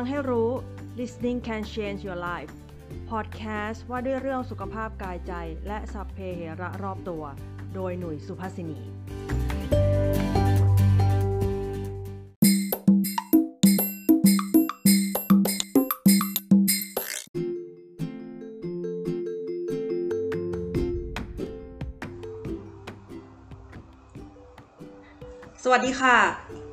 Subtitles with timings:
[0.00, 0.50] ฟังให้รู้
[0.98, 2.54] listening can change your life
[3.10, 5.32] podcast ว่าด้วยเรื่องสุขภาพกายใจ
[5.66, 7.24] และสัพเพเหระรอบตัว
[7.74, 8.80] โดยหนุ่ยสุภาษินี
[25.62, 26.16] สวัสดีค่ะ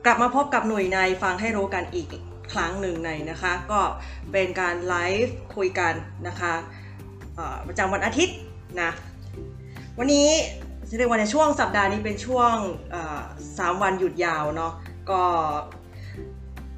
[0.05, 3.81] กลับมาพบกับหน่วยในฟังให้รู้กันอีก ครั้งหนึ่งในนะคะ ก็
[4.31, 5.93] เป็นการไลฟ์คุยกัน
[6.27, 6.53] นะคะ
[7.67, 8.37] ประจำวันอาทิตย์
[8.81, 8.91] นะ
[9.97, 10.29] วันนี้
[10.97, 12.53] เรียกว่าในช่วงสัปดาห์นี้เป็นช่วง
[12.91, 13.21] เอ่อ
[13.57, 14.73] สามวันหยุดยาวเนาะ
[15.11, 15.21] ก็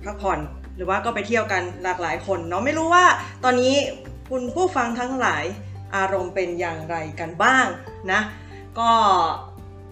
[0.04, 0.40] พักผ่อน
[0.76, 3.06] หรือว่าก็ไปเที่ยวกันหลากหลายคนเนาะไม่รู้ว่า
[3.44, 3.76] ตอนนี้
[4.30, 5.44] คุณผู้ฟังทั้งหลาย
[5.96, 7.66] อารมณ์เป็นอย่างไรกันบ้าง
[8.12, 8.22] นะ
[8.80, 8.90] ก็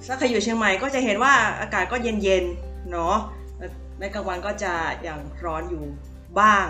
[0.07, 3.15] ถ้าใครอยู่เชียงใหม่ก็จะเห็นว่าอากาศก็เย็นๆเนาะ
[4.01, 4.73] ในกลางวันก็จะ
[5.07, 5.83] ยังร้อนอยู่
[6.39, 6.65] บ้าง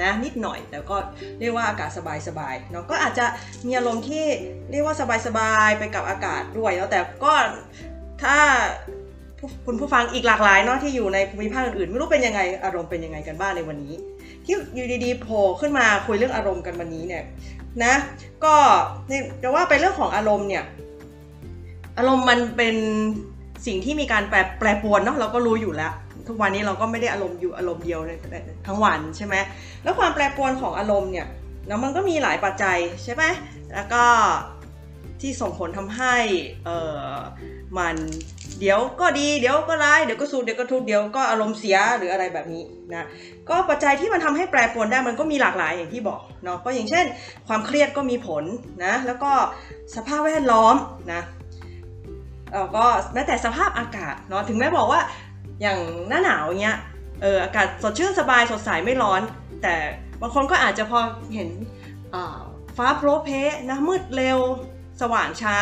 [0.00, 0.96] นะนิดหน่อยแต่ก็
[1.40, 1.90] เรียกว่าอากาศ
[2.28, 3.26] สบายๆเนาะก็อาจจะ
[3.66, 4.24] มีอารมณ์ที่
[4.70, 4.96] เรียกว่า
[5.26, 7.32] สบายๆไปกับอากาศด้วยแล้วแต่ก็
[8.22, 8.36] ถ้า
[9.66, 13.94] คุณผู้ฟังอีกหลากหลายเนาะที่อยู่ในภูมิภาคอื่นๆไม่รู้เป็นยังไงอารมณ์เป็นยังไงกันบ้างในวันนี้
[14.44, 17.24] ที่อยู่ดีๆโผล่ขึ้นมาคุยเรื่องอารมณ์กันวันนี้เนี่ย
[17.84, 17.94] นะ
[18.44, 18.54] ก็
[19.40, 20.64] แต่ว่าไปเรื่องของอารมณ์เนี่ย
[21.98, 22.76] อารมณ์มันเป็น
[23.66, 25.92] สิ่งที่มีการแปรแปรปรวนเนาะเราก็รู้อยู่แล้ว
[26.28, 28.00] ทุกวันนี้เราก็ไม่ได้อารมณ์อยู่อารมณ์เดียว
[28.66, 29.34] ทั้งวันใช่ไหม
[29.82, 31.26] แล้วความแปรปรวนของอารมณ์เนี่ย
[31.68, 33.24] แล้วมันก็มีหลายปัจจัยใช่ไหม
[33.74, 34.04] แล้วก็
[35.20, 36.14] ที่ส่งผลทำให้
[36.64, 37.10] เออ
[37.78, 37.96] มัน
[38.60, 43.06] เดี๋ยวก็ดีเดี๋ยวก็ร้ายเดี๋ยวก็สุขเดี๋ยวก็ทุกเดี๋ยวก็อารมณ์เสียหรืออะไรแบบนี้นะ
[43.48, 47.04] ก็ปัจจัยที่มันทำให้แปรปรวนได้มันก็มีหลากหลายอย่างที่บอกเนาะก็อย่างเช่น
[47.48, 48.44] ความเครียดก็มีผล
[48.84, 49.32] นะแล้วก็
[49.96, 50.76] สภาพแวดล้อม
[51.12, 51.22] นะ
[52.54, 52.84] แล้วก็
[53.14, 55.00] แม้แต่สภาพอากาศเนาะถึงแม้บอกว่า
[55.60, 55.78] อย่าง
[56.08, 56.78] หน้าหนาวเงี้ย
[57.22, 59.22] เอออากาศสดชื่นสบายสดใสไม่ร้อน
[59.62, 59.74] แต่
[60.20, 60.98] บางคนก็อาจจะพอ
[61.34, 61.48] เห็น
[62.76, 63.28] ฟ้าโปรเพ
[63.70, 64.38] นะมืดเร็ว
[65.00, 65.56] สว่างช้า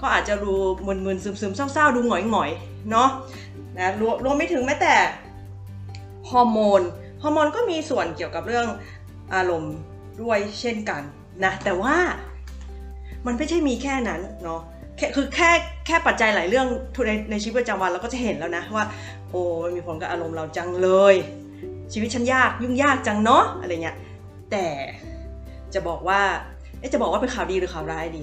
[0.00, 0.52] ก็อาจจะดู
[0.86, 3.08] มึนๆซึมๆเศร้าๆ ดูหงอยๆเนาะ
[3.78, 4.94] นะรวมรวมไม่ถึงแม้แต่
[6.30, 6.82] ฮอร์โมน
[7.22, 8.66] ฮอร์โมนก็มีส่วนเกี่ยวกับเรื่อง
[9.34, 9.76] อารมณ์
[10.22, 11.02] ด้วยเช่นกัน
[11.44, 11.96] นะแต่ว่า
[13.26, 14.60] มันไม่ใช่มีแค่นั้นเนาะ
[15.16, 15.50] คือแค่
[15.86, 16.66] แค่ปัจจัยหลายเรื่อง
[17.06, 18.84] ในในชีวิตประจำวันเราก็จะเห็นแล้วนะว่า
[19.30, 19.42] โอ้
[19.74, 21.14] มีผลกับอารมณ์เราจังเลย
[21.92, 23.96] ชีวิตฉันยากยุ่งยากจังเนาะอะไรเงี้ย
[24.50, 24.66] แต่
[25.74, 26.20] จะบอกว่า
[26.92, 28.22] จะบอกว่าเป็นข่าวดีหรือข่าวร้ายดี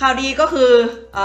[0.00, 0.70] ข่าวดีก็คือ
[1.14, 1.18] เอ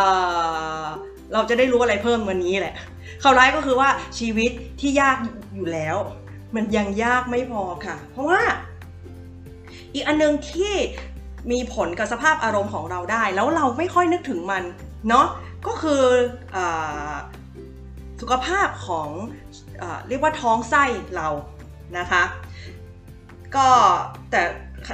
[1.34, 2.76] เราจะได้รู้อะไรเพิ่มวันนี้แหละ
[3.24, 4.52] ข่าวร้ายก็คือว่าชีวิต
[4.82, 5.18] ที่ยาก
[5.56, 5.98] อยู่แล้ว
[6.56, 8.42] มันยังยากไม่พอค่ะ เพราะว่า
[9.94, 10.74] อีกอันนึงที่
[11.52, 14.64] มีผลกับสภาพอารมณ์ของเราได้ แล้วเราไม่ค่อยนึกถึงมัน
[15.10, 15.26] เนาะ
[15.68, 16.04] ก็คือ
[16.56, 16.58] อ
[18.22, 19.10] สุขภาพของ
[19.82, 20.84] อเรียกว่าท้องไส้
[21.16, 21.30] เรา
[21.98, 22.24] นะคะ
[23.56, 23.68] ก็
[24.32, 24.42] แต่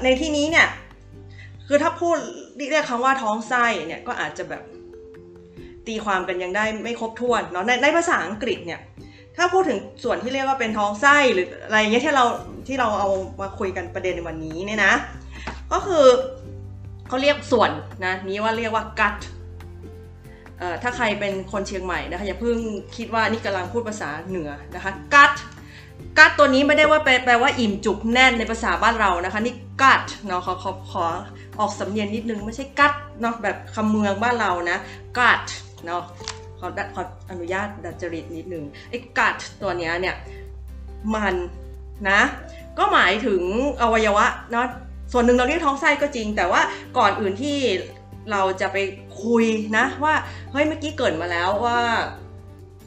[0.03, 0.67] ในที่นี้เนี่ย
[1.67, 2.17] คือถ้าพูด
[2.71, 4.63] เรียกคำว่าท้องไส้เนี่ยก็อาจจะแบบ
[5.87, 8.79] ตีความกันยังได้ไม่ครบถ้วนเนาะในในภาษาอังกฤษเนี่ย
[9.37, 12.25] ถ้าพูดถึงส่วนที่เรียกว่าเป็นท้องไส้หรืออะไรเงี้ยที่เรา
[12.67, 13.09] ที่เราเอา
[13.41, 14.93] มาคุยกันประเด็นในวันนี้เนี่ยนะ
[15.71, 16.05] ก็คือ
[17.09, 17.71] เขาเรียกส่วน
[18.05, 19.17] นะนี้ว่าเรียกว่า gut
[20.59, 22.57] เอ่อถ้าใครเป็นคนเชียงใหม่นะคะอย่าเพิ่ง
[22.97, 25.33] คิดว่านี่กำลังพูดภาษาเหนือนะคะ gut
[26.17, 31.05] gut ตัวนี้ไม่ได้ว่าแปลว่าอิ่มจุกแน่นในภาษาบ้านเรานะคะ นี่ gut เนาะขอขอขอ
[31.59, 34.77] ออกสำเนียงนิดนึงไม่ใช่ gut เนาะแบบคำเมืองบ้านเรานะ
[35.17, 35.45] gut
[35.85, 36.03] เนาะ
[36.59, 40.15] ขอขออนุญาตดัดจริตนิดนึงไอ้ gut ตัวนี้เนี่ย
[41.15, 41.35] มัน
[42.09, 42.21] นะ
[42.77, 43.41] ก็หมายถึง
[43.81, 44.65] อวัยวะเนาะ
[45.11, 46.61] ส่วนหนึ่งเราเรียกท้องไส้ก็จริง แต่ว่า
[46.97, 47.57] ก่อนอื่นที่
[48.31, 48.77] เราจะไป
[49.23, 49.45] คุย
[49.77, 50.13] นะ ว่า
[50.51, 51.79] เฮ้ยเมื่อกี้เกิดมาแล้วว่า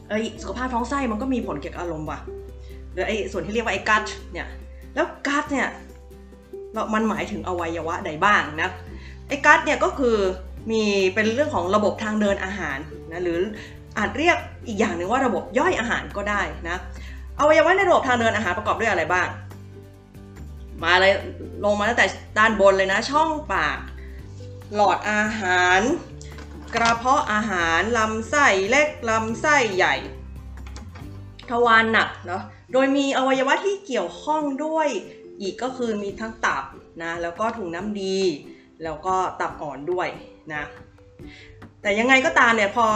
[0.09, 2.19] เอ้ยสุขภาพท้องไส้มันก็มีผลเกี่ยวกับอารมณ์ว่ะ
[2.93, 4.47] หรือไอ้ส่วนที่เรียกว่าไอ้กัดเนี่ย
[4.95, 5.69] แล้วกัดเนี่ย
[6.95, 8.71] มันหมายถึงอวัยวะใดบ้างนะ
[9.29, 10.17] ไอ้กัดเนี่ยก็คือ
[10.71, 10.83] มี
[11.15, 12.79] เป็นเรื่องของระบบทางเดินอาหาร
[13.13, 13.39] นะหรือ
[13.99, 14.37] อาจเรียก
[14.69, 16.77] อีกอย่างหนึ่งว่าระบบย่อยอาหารก็ได้นะ
[17.41, 19.29] อวัยวะในระบบทางเดินอาหารประกอบด้วยอะไรบ้าง
[20.85, 21.15] มาเลย
[21.65, 22.07] ลงมาตั้งแต่
[22.39, 23.79] ด้านบนเลยนะ ช่องปาก
[24.75, 25.81] หลอดอาหาร
[26.75, 29.95] กระเพาะอาหาร ลำไส้เล็ก ลำไส้ใหญ่
[31.51, 32.43] ทวารหนักเนาะ
[32.73, 34.89] โดยมีอวัยวะที่เกี่ยวข้องด้วย
[35.41, 36.65] อีกก็คือมีทั้งตับ
[37.03, 38.19] นะ แล้วก็ถุงน้ำดี
[38.85, 40.09] แล้วก็ตับอ่อนด้วย
[40.55, 40.65] นะ
[41.83, 42.87] แต่ยังไงก็ตามเนี่ยพอ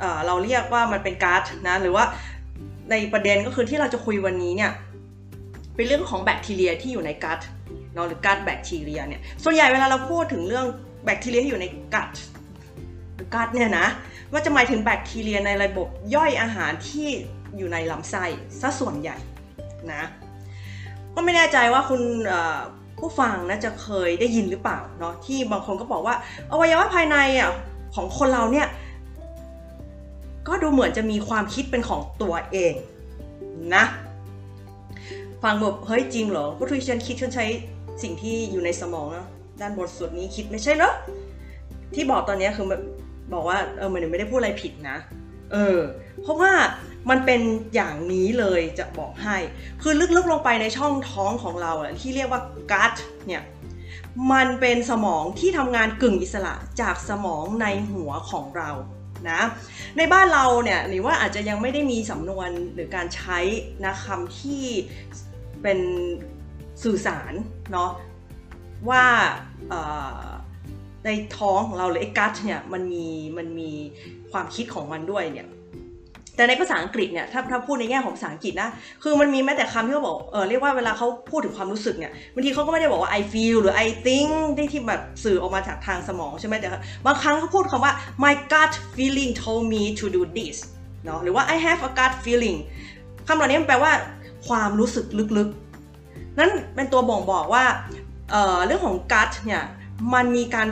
[0.00, 2.04] เอเราเรียกว่ามันเป็นก๊าซนะ หรือว่า
[2.90, 4.72] ในประเด็นก็คือที่เราจะคุยวันนี้เนี่ย
[5.78, 7.40] เป็นเรื่องของแบคทีเรียที่อยู่ในกัด
[7.94, 10.66] เนาะหรือกัดแบคทีเรียเนี่ยส่วนใหญ่เวลาเราพูดถึงเรื่อง
[11.04, 12.10] แบคทีเรียที่อยู่ในกัด
[13.14, 13.86] หรือกัดเนี่ยนะ
[14.32, 17.08] ว่าจะหมายถึงแบคทีเรียในระบบย่อยอาหารที่
[17.56, 18.24] อยู่ในลำไส้
[18.60, 19.16] ซะส่วนใหญ่
[19.92, 20.02] นะ
[21.14, 22.02] ก็ไม่แน่ใจว่าคุณ
[22.98, 26.14] ผู้ฟังนะจะเคยได้ยินหรือเปล่าเนาะที่บางคนก็บอกว่า
[26.50, 27.52] อวัยวะภายในอะ
[27.94, 28.68] ของคนเราเนี่ย
[30.48, 32.72] ก็ดูเหมือนจะมีความคิดเป็นของตัวเอง
[33.74, 33.84] นะ
[35.42, 37.46] ฟังแบบเฮ้ยจริงเหรอก็ที่ฉันคิดฉันใช้
[38.02, 39.26] สิ่งที่อยู่ในสมองเนาะ
[39.60, 40.92] ด้านบนส่วนนี้คิดไม่ใช่เหรอ
[41.94, 42.82] ที่บอกตอนนี้คือแบบ
[43.32, 44.96] บอกว่าเออมันไม่ได้พูดอะไรผิดนะ
[45.52, 45.78] เออ
[46.22, 46.52] เพราะว่า
[47.10, 47.40] มันเป็น
[47.74, 49.36] อย่างนี้เลยจะบอกให้
[49.82, 52.40] คือลึกๆลงไปในช่องท้องของเราที่เรียกว่า
[52.72, 52.94] กัต
[53.26, 53.42] เนี่ย
[54.32, 58.70] มันเป็นสมองที่ทำงานกึ่งอิสระจากสมองในหัวของเรา
[59.30, 59.40] นะ
[59.96, 63.38] ในบ้านเราเนี่ยหรือว่าอาจจะยังไม่ได้มีสำนวนหรือการใช้
[63.84, 64.64] นะคำที่
[65.62, 65.78] เป็น
[66.82, 67.32] สื่อสาร
[67.72, 67.90] เนาะ
[68.88, 69.04] ว่า
[71.04, 73.06] ในท้องของเราหรือไอ้กัตเนี่ยมันมี
[73.38, 73.70] มันมี
[74.32, 75.48] ความคิดของมันด้วยเนี่ย
[76.36, 78.68] แต่ในภาษาอังกฤษเนี่ยถ้าถ้าพูดในแง่ของภาษาอังกฤษนะ
[79.02, 86.68] คือมันมีแม้แต่คำที่เขาบอกเออเรียกว่าเวลาเขาพูดถึงความรู้สึกเนี่ยบางทีเขาก็ไม่ได้บอกว่า I feel หรือ I think ที่ที่แบบสื่อออกมาจากทางสมองใช่ไหมแต่
[87.06, 87.92] บางครั้งเขาพูดคำว่า
[88.24, 90.56] my gut feeling told me to do this
[91.04, 92.58] เนาะหรือว่า I have a gut feeling
[93.26, 93.92] คำเหล่านี้มันแปลว่า
[94.48, 95.06] ความรู้สึก
[95.38, 97.64] ลึกๆ นั้นเป็นตัวบ่งบอกว่า
[98.30, 99.62] เเรื่องของ gut เนี่ย
[100.14, 100.68] มันมีการ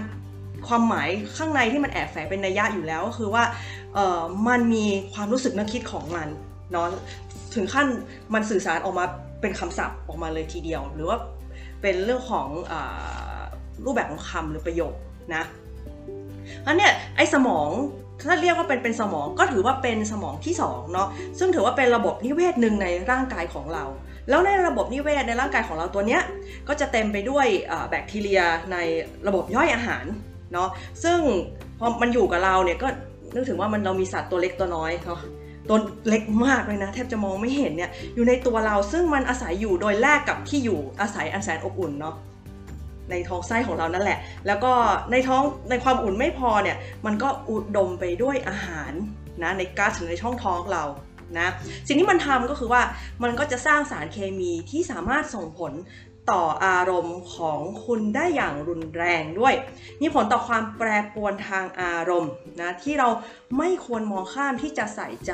[0.68, 3.44] ความหมายข้างในที่มันแอบแฝงเป็นนัยยะอยู่แล้วก็คือว่า
[4.48, 6.28] มันมีความรู้สึกนึกคิดของมัน
[6.72, 6.86] เนาะ
[7.54, 7.86] ถึงขั้น
[8.34, 9.04] มันสื่อสารออกมา
[9.40, 11.18] เป็นคำศัพท์ออกมาเลยทีเดียว หรือว่า
[11.82, 12.74] เป็นเรื่องของอ
[13.84, 14.94] รูปแบบของคำหรือประโยค
[15.34, 15.44] นะ
[16.66, 17.68] อันเนี้ยไอ้สมอง
[18.22, 21.08] ถ้าเรียกว่าเป็นเป็นสมองก็ถือว่าเป็นสมองที่2เนาะ
[21.38, 23.84] ซึ่งถือว่าเป็นระบบนิเวศหนึ่งในร่างกายของเรา
[24.28, 26.22] แล้วในระบบนิเวศในร่างกายของเราตัวเนี้ย
[26.68, 27.46] ก็จะเต็มไปด้วย
[27.90, 28.40] แบคทีเรีย
[28.72, 28.76] ใน
[29.26, 30.04] ระบบย่อยอาหาร
[30.52, 30.68] เนาะ
[31.04, 31.18] ซึ่ง
[31.78, 32.88] พอมันอยู่กับเราเนี่ยก็
[33.34, 35.20] นึกถึงว่ามันเรามีสัตว์ตัวเล็กตัวน้อยเนาะ
[35.68, 35.78] ตัว
[36.08, 42.14] เล็กมากเลยนะแทบจะมองไม่เห็นเนี่ยอยู่ในตัวเราซึ่งมันอาศัยอยู่โดยแลกกับที่อยู่อาศัยอันแสนอบอุ่นเนาะ
[43.10, 44.72] ในท้องไส้ของเรานั่นแหละ แล้วก็
[45.10, 46.76] ในท้องในความอุ่นไม่พอเนี่ย
[47.06, 48.92] มันก็อุดดมไปด้วยอาหาร
[49.42, 50.84] นะในก๊าซหรือในช่องท้องเรา
[51.38, 51.48] นะ
[51.86, 52.82] สิ่งที่มันทำก็คือว่า
[53.22, 55.72] มันก็จะสร้างสารเคมีที่สามารถส่งผล
[56.30, 59.54] ต่ออารมณ์ของคุณได้อย่างรุนแรงด้วย
[60.00, 63.08] มีผลต่อความแปรปรวนทางอารมณ์นะที่เรา
[63.58, 65.32] ไม่ควรมองข้ามที่จะใส่ใจ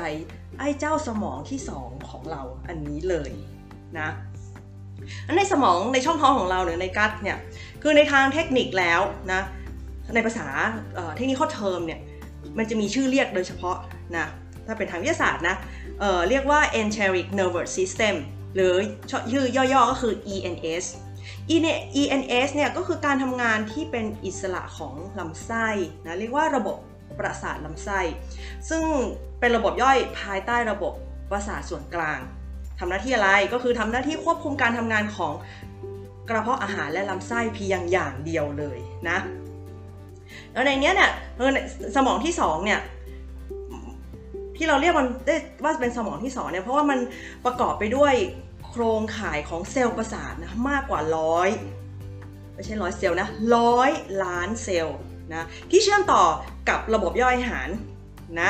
[0.59, 3.31] ไอ้เจ้าสมองที่สองของเราอันนี้เลย
[3.99, 4.09] นะ
[5.37, 7.37] ในสมองในช่องท้องของเราหรือในกัดเนี่ย
[7.81, 9.01] คือในทางเทคนิคแล้ว
[9.33, 9.41] นะ
[10.15, 10.47] ในภาษา
[11.15, 11.99] เทคนิคข้อเทอมเนี่ย
[12.57, 13.77] มันจะมีชื่อเรียกโดยเฉพาะ
[14.17, 14.27] นะ
[14.67, 15.55] ถ้าเป็นทางวิทยาศาสตร์นะ
[15.99, 18.15] เเรียกว่า enteric nervous system
[18.55, 18.73] หรือ
[19.31, 20.85] ชื่อย่อๆก็คือ ENS
[22.01, 25.67] ENS เนี่ยก็คือการทำงานที่เป็นอิสระของลำไส้
[26.05, 26.77] นะเรียกว่าระบบ
[27.19, 27.99] ประสาทลำไส้
[28.69, 28.83] ซึ่ง
[29.39, 30.93] เป็นระบบย่อยภายใต้ระบบ
[31.31, 32.19] ประสาทส่วนกลาง
[32.79, 35.33] ทำหน้าที่อะไรก็คือทำหน้าที่ควบคุมการทำงานของ
[36.29, 38.77] กระเพาะอาหารและลำไส้เพียงอย่างเดียวเลย
[39.09, 39.17] นะ
[40.53, 41.09] แล้วในนี้เนี่ย
[41.95, 42.79] สมองที่2เนี่ย
[44.57, 46.99] ที่เราเรียกมันได้ว่าเป็นสมองที่สองเนี่ยเพราะว่ามัน
[47.45, 48.13] ประกอบไปด้วย
[48.67, 51.49] โครงข่ายของเซลล์ประสาทนะมากกว่าร้อย
[52.53, 53.89] ไม่ใช่ร้อยเซลล์นะร้อย
[54.23, 54.97] ล้านเซลล์
[55.33, 56.23] นะที่เชื่อมต่อ
[56.69, 57.69] กับระบบย่อยอาหาร
[58.41, 58.49] นะ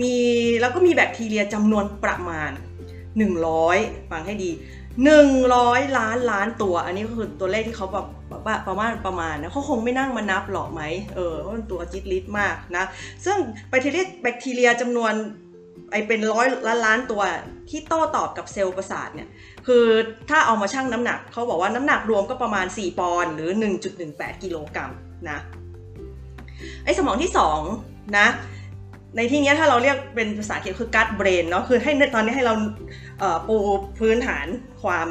[0.00, 0.16] มี
[0.60, 2.50] แล้วก็มีแบคทีเรียจำนวนประมาณ
[3.20, 4.50] 100 ฟังให้ดี
[5.22, 8.06] 100 ล้านล้านตัว อันนี้ก็คือตัวเลขที่เขาแบบ
[8.68, 10.82] ประมาณประมาณนะเขาคงไม่นั่งมานับหรอกไหม
[11.14, 12.84] เออเพราะมันตัวจิตลิตมากนะ
[13.24, 13.36] ซึ่ง
[13.68, 15.12] แบคทีเรียแบคทีเรียจำนวน
[15.92, 17.22] ไอเป็นร้อยล้านล้านตัว
[17.70, 19.28] ที่โต้ตอบกับเซลล์ประสาทเนี่ย
[19.66, 19.84] คือ
[20.30, 23.50] ถ้าเอามาชั่งน้ำหนักเขาบอกว่าน้ำหนักรวมก็ประมาณ 4 ปอนด์หรือ
[23.96, 24.90] 1.18 กิโลกรัม
[25.28, 25.38] นะ
[26.84, 27.32] ไอสมองที่
[27.72, 28.26] 2นะ
[29.16, 32.54] ในที่นี้ถ้าเราเรียกเป็นภาษาอังกฤษคือ gut brain เนาะคือให้ตอนนี้ให้เรา
[33.48, 33.56] ปู
[33.98, 34.46] พื้นฐาน
[34.82, 35.08] ความ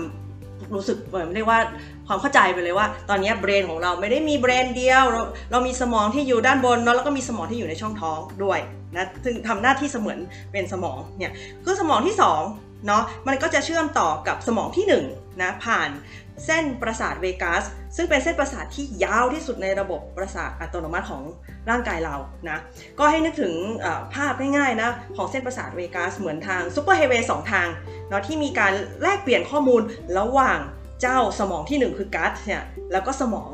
[0.73, 1.59] รู้สึกเหมือนเรียกว่า
[2.07, 8.59] ความเข้าใจไปเลยว่า ตอนนี้ brain ของเราไม่ได้มี brain เดียว เราเรามีสมองที่อยู่ด้านบนเนาะแล้วก็มีสมองที่อยู่ในช่องท้องด้วย
[8.95, 10.19] นะซึ่งทำหน้าที่เสมือน
[10.51, 11.31] เป็นสมองเนี่ย
[11.63, 15.89] คือสมองที่ 2 เนาะมันก็จะเชื่อมต่อกับสมองที่1นะผ่าน
[16.45, 17.63] เส้นประสาท vagus
[17.95, 21.23] ซึ่งเป็นเส้นประสาทที่ยาวที่สุดในระบบประสาทอัตโนมัติของ
[21.69, 22.15] ร่างกายเรา
[22.49, 22.57] นะ
[22.99, 23.53] ก็ให้นึกถึง
[24.13, 27.67] ภาพง่ายๆนะของเส้นประสาท vagus เหมือนทาง superhighway สองทาง
[28.09, 29.81] เนาะที่มีการแลกเปลี่ยนข้อมูล
[30.19, 30.59] ระหว่าง
[31.01, 33.51] เจ้าสมองที่ 1 คือ gut เนี่ยแล้วก็สมอง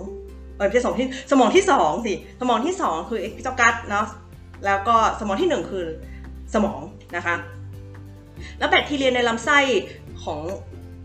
[0.57, 4.05] เออไม่ใช่สมองที่สมองที่2สิสมองที่ 2 คือเจ้า gut เนาะ
[4.65, 5.85] แล้วก็สมองที่ 1 คือ
[6.53, 6.79] สมอง
[7.15, 7.35] นะคะ
[8.57, 9.59] แล้วแบคทีเรียในลำไส้
[10.23, 10.41] ของ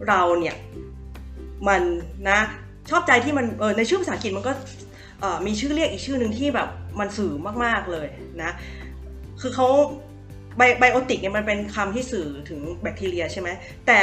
[0.09, 0.57] เราเนี่ย
[1.69, 1.83] มัน
[2.29, 2.41] นะ
[2.91, 4.53] ชอบใจที่มันเออในชื่อภาษาอังกฤษมันก็
[5.47, 6.69] มีชื่อเรียกอีกชื่อหนึ่งที่แบบ
[7.01, 7.33] มันสื่อ
[7.65, 8.07] มากๆเลย
[8.43, 8.53] นะ
[9.41, 9.69] คือเขา
[10.79, 13.49] ไบโอติกเนี่ยมันเป็นคำที่สื่อถึงแบคทีเรียใช่ไหม
[13.87, 14.01] แต่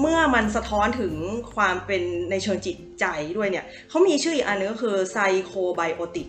[0.00, 1.14] เมื่อมันสะท้อนถึง
[1.54, 3.04] ความเป็นในเชิงจิตใจ
[3.36, 6.28] ด้วยเนี่ยเขามีชื่ออีกอันนึงก็คือไซโคไบโอติก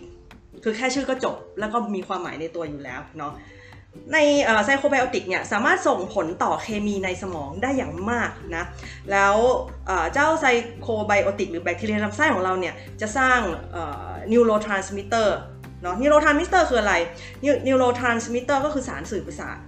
[0.64, 3.32] คือแค่ชื่อก็จบแล้วก็มีความหมายในตัวอยู่แล้วเนาะ
[4.12, 4.18] ใน
[4.64, 8.64] psychobiotic เนี่ยสามารถส่งผลต่อเคมีในสมองได้อย่างมากนะ
[9.12, 9.36] แล้ว
[10.12, 13.38] เจ้า psychobiotic หรือแบคทีเรียลำไส้ของเราเนี่ยจะสร้าง
[14.32, 15.36] neurotransmitter
[15.82, 16.94] เนาะ neurotransmitter คืออะไร
[17.66, 19.58] neurotransmitter ก็คือสารสื่อประสาท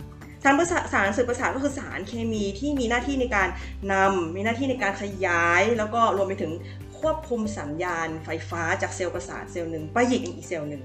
[0.44, 3.48] สารประสาทสารสื่อประสาทก็คือสารเคมีที่มีหน้าที่ในการ
[3.92, 6.52] นำมีหน้าที่ในการขยาย แล้วก็รวมไปถึง
[7.00, 10.82] ควบคุมสัญญาณไฟฟ้าจากเซลล์ประสาทเซลล์หนึ่งไปอีกเซลล์หนึ่ง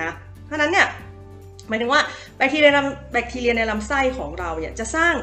[0.00, 0.08] นะ
[0.46, 0.86] เพราะนั้นเนี่ย
[1.68, 2.00] หมายถึงว่า
[2.36, 2.72] แบคทีเรีย
[3.12, 5.14] แบคทีเรียในลำไส้ของเราเนี่ยจะสร้าง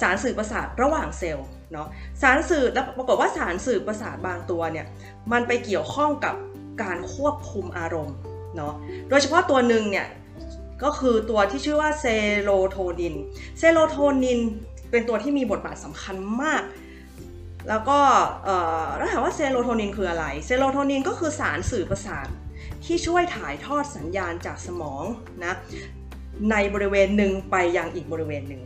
[0.00, 1.88] สารสื่อประสาทระหว่างเซลล์เนาะ
[2.22, 4.86] สารสื่อแล้วปรากฏว่าสารสื่อประสาทบางตัวเนี่ย
[5.32, 6.34] มันไปเกี่ยวข้องกับ
[6.82, 8.16] การควบคุมอารมณ์
[8.56, 8.74] เนาะ
[9.08, 10.06] โดยเฉพาะตัวหนึ่งเนี่ย
[10.82, 12.06] ก็คือตัวที่ชื่อว่าเซ
[12.42, 13.14] โรโทนิน
[13.58, 14.40] เซโรโทนิน
[14.90, 16.62] เป็นตัวที่มีบทบาทสำคัญมาก
[17.68, 17.98] แล้วก็
[18.96, 22.26] แล้วถามว่าเซโรโทนินคืออะไร เซโรโทนินก็คือสารสื่อประสาท
[22.84, 25.04] ที่ช่วยถ่ายทอดสัญญาณจากสมอง
[25.44, 25.54] นะ
[26.50, 28.62] ในบริเวณหนึ่งไปยังอีกบริเวณหนึ่ง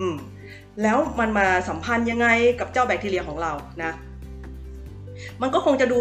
[0.00, 0.16] อืม
[0.82, 2.28] แล้วมันมาสัมพันธ์ยังไง
[2.60, 3.92] กับเจ้าแบคทีเรียของเรานะ
[5.40, 6.00] มันก็คงจะดู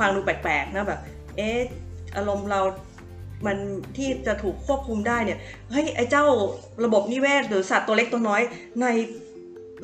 [0.00, 1.00] ฟังดูแปลกๆนะแบบ
[1.36, 1.58] เอ๊ะ
[2.16, 2.60] อารมณ์เรา
[3.46, 3.56] มัน
[3.96, 5.38] ที่จะถูกควบคุมได้เนี่ย
[5.70, 6.24] เฮ้ยไอ้เจ้า
[6.84, 8.42] ระบบนิเวศหรือสัตว์ตัวเล็กตัวน้อย
[8.82, 8.86] ใน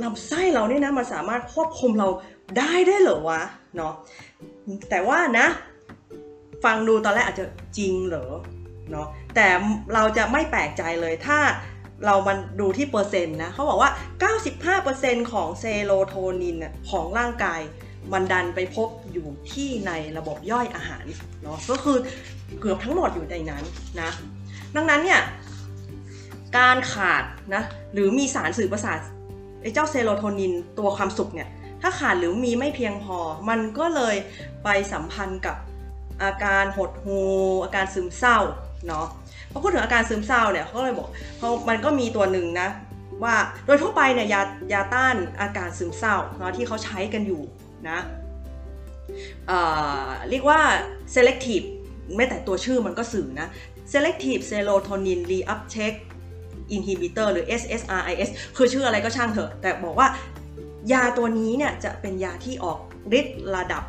[0.02, 2.08] ลำไส้เราเนี่ยนะมันสามารถควบคุมเรา
[2.58, 3.42] ได้ได้เหรอวะ
[3.76, 3.92] เนาะ
[4.90, 5.46] แต่ว่านะ
[6.64, 7.46] ฟังดูตอนแรกอาจจะ
[7.78, 8.26] จริงเหรอ
[8.90, 9.46] เนาะแต่
[9.94, 11.38] เราจะไม่แปลกใจเลยถ้า
[12.06, 13.90] เรามันดูที่เปอร์เซ็นต์นะเขาบอกว่า
[14.80, 16.56] 95%ของเซโรโทนิน
[16.90, 17.60] ของร่างกาย
[18.12, 21.04] มันดันไปพบอยู่ที่ในระบบย่อยอาหาร
[21.42, 21.98] เนาะก็คือ
[22.60, 23.64] เกือบทั้งหมดอยู่ในนั้น
[24.00, 24.10] นะ
[24.76, 25.20] ดังนั้นเนี่ย
[26.58, 28.98] การขาดนะหรือมีสารสื่อประสาท
[29.62, 31.48] ไอ้เจ้าเซโรโทนินตัวความสุขเนี่ย
[31.82, 34.16] ถ้าขาดหรือมีไม่เพียงพอ มันก็เลย
[34.64, 35.56] ไปสัมพันธ์กับ
[36.22, 37.20] อาการหดหู
[37.64, 38.38] อาการซึมเศร้า
[38.88, 39.06] เนาะ
[39.50, 41.08] พอพูดถึงอาการซึมเศร้าเนี่ยเขาเลยบอก
[41.38, 42.68] เขามันก็มีตัวหนึ่งนะ
[43.24, 44.40] ว่าโดยทั่วไปเนี่ยยา
[44.72, 47.42] ยาต้านอาการซึมเศร้าเนาะที่เขาใช้กันอยู่
[47.88, 47.98] นะ
[50.30, 50.60] เรียกว่า
[51.14, 51.66] selective
[52.16, 53.48] ไม่แต่ตัวชื่อมันก็สื่อนะ
[53.92, 55.98] selective serotonin reuptake
[56.74, 60.08] inhibitor หรือ SSRIs คือชื่ออะไรก็ช่างเถอะ แต่บอกว่า
[60.92, 62.78] ยาตัวนี้เนี่ยจะเป็นยาที่ออก
[63.18, 63.82] ฤทธิ์ระดับ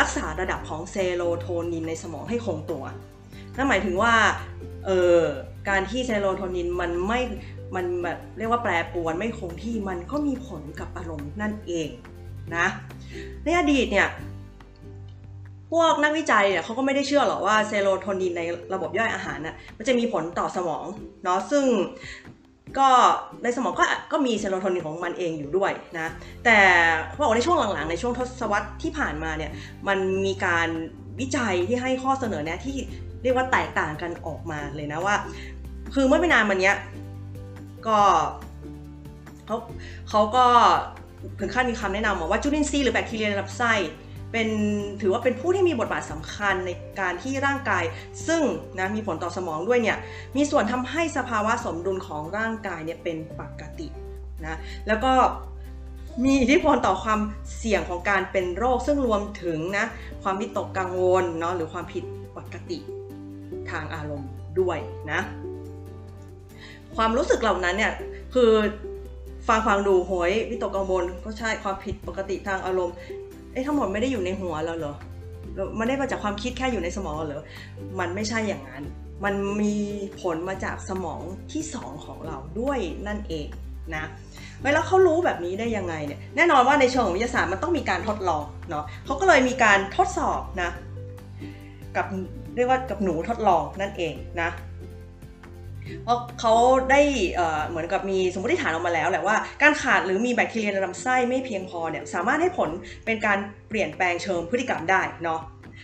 [0.00, 2.84] รักษาระดับของเซโรโทนินในสมองให้คงตัว
[3.56, 4.14] นั่นหมายถึงว่า
[4.86, 5.18] เออ
[5.68, 7.20] การที่เซโรโทนินมันไม่
[7.74, 11.88] มันแบบเรียกว่าแปรปรวนไม่คงที่มันก็มีผลกับอารมณ์นั่นเอง
[12.56, 12.66] นะ
[13.44, 14.08] ในอดีตเนี่ย
[15.72, 18.42] พวกนักวิจัยเนี่ยเขาก็ไม่ได้เชื่อหรอกว่าเซโรโทนินใน
[18.74, 20.84] ระบบย่อยอาหารน่ะมันจะมีผลต่อสมอง
[21.24, 21.64] เนาะซึ่ง
[22.78, 22.88] ก็
[23.42, 26.08] ในสมองก็ก็มีเซโรโทนินของมันเองอยู่ด้วยนะ
[26.44, 26.58] แต่
[27.08, 29.50] เขาบอกในช่วงหลังๆ ในช่วงทศวรรษที่ผ่านมาเนี่ย
[29.88, 30.68] มันมีการ
[31.20, 32.76] วิจัยที่ให้ข้อเสนอแนะที่
[33.22, 35.16] เรียกว่าแตกต่างกันออกมาเลยนะว่า
[35.94, 36.72] คือเมื่อไม่นานมานี้
[37.86, 37.98] ก็
[39.46, 39.56] เขา
[40.10, 40.46] เขาก็
[41.40, 43.72] ถึงขั้นมีคำแนะนำว่าจุลินทรีย์หรือแบคทีเรียในลำไส้
[44.32, 44.48] เป็น
[45.00, 46.70] ถือว่าเป็นผู้ที่มีบทบาทสำคัญใน
[47.00, 47.84] การที่ร่างกาย
[48.26, 48.42] ซึ่ง
[48.78, 49.98] นะมีผลต่อสมองด้วยเนี่ย
[50.36, 53.88] มีส่วนทำให้สภาวะสมดุลของร่างกายเนี่ยเป็นปกติ
[54.46, 54.56] นะ
[54.88, 55.12] แล้วก็
[56.24, 57.20] มีอิทธิพลต่อความ
[57.58, 59.86] เสี่ยงของการเป็นโรค ซึ่งรวมถึงนะ
[60.22, 62.04] ความวิตกกังวลเนาะหรือความผิด
[62.36, 62.78] ปกติ
[63.70, 64.30] ทางอารมณ์
[64.60, 64.78] ด้วย
[65.12, 65.20] นะ
[66.96, 67.92] ความรู้สึกเหล่านั้นเนี่ย
[68.34, 68.50] คือ
[69.48, 72.94] ฟังฟังดูโหยวิตกกังวลก็ใช่ความผิดปกติทางอารมณ์
[73.58, 74.94] อ้ทั้งหมดไม่ได้อยู่ในหัวเราเหรอ
[75.78, 77.42] มันได้มาจากความคิดแค่อยู่ในสมองเหรอ
[78.00, 78.84] มันไม่ใช่อย่างนั้น
[79.24, 79.76] มันมี
[80.20, 81.20] ผลมาจากสมอง
[81.52, 83.48] ที่สองของเราด้วยนั่นเอง
[83.94, 84.04] นะ
[84.74, 90.70] แล้วเขารู้แบบนี้ได้ยังไงเนี่ยแน่นอนว่าในเชิงของวิทยาศาสตร์มันต้องมีการทดลองเนาะเขาก็เลยมีการทดสอบนะ
[91.96, 92.06] กับ
[92.56, 94.50] เรียกว่ากับหนูทดลองนั่นเองนะ
[96.02, 96.52] เพราะเขา
[96.90, 97.00] ได้
[97.68, 102.70] เหมือนกับมีสมมติฐานออกมาแล้วแหละว่าการขาดหรือมีแบคทีเรียในลำไส้ไม่เพียงพอเนี่ยสามารถให้ผล
[103.06, 105.40] เป็นการเปลี่ยนแปลงเชิงพฤติกรรมได้เนาะ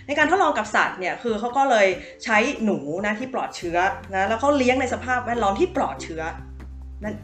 [0.06, 1.86] ในการทดลองกับสัตว์เนี่ยคือเขาก็เลย
[2.24, 3.78] ใช้หนูนะที่ปลอดเชื้อ
[4.14, 6.22] นะแล้วเขาเลี้ยงในสภาพแวดล้อมที่ปลอดเชื้อ
[7.02, 7.16] นั่น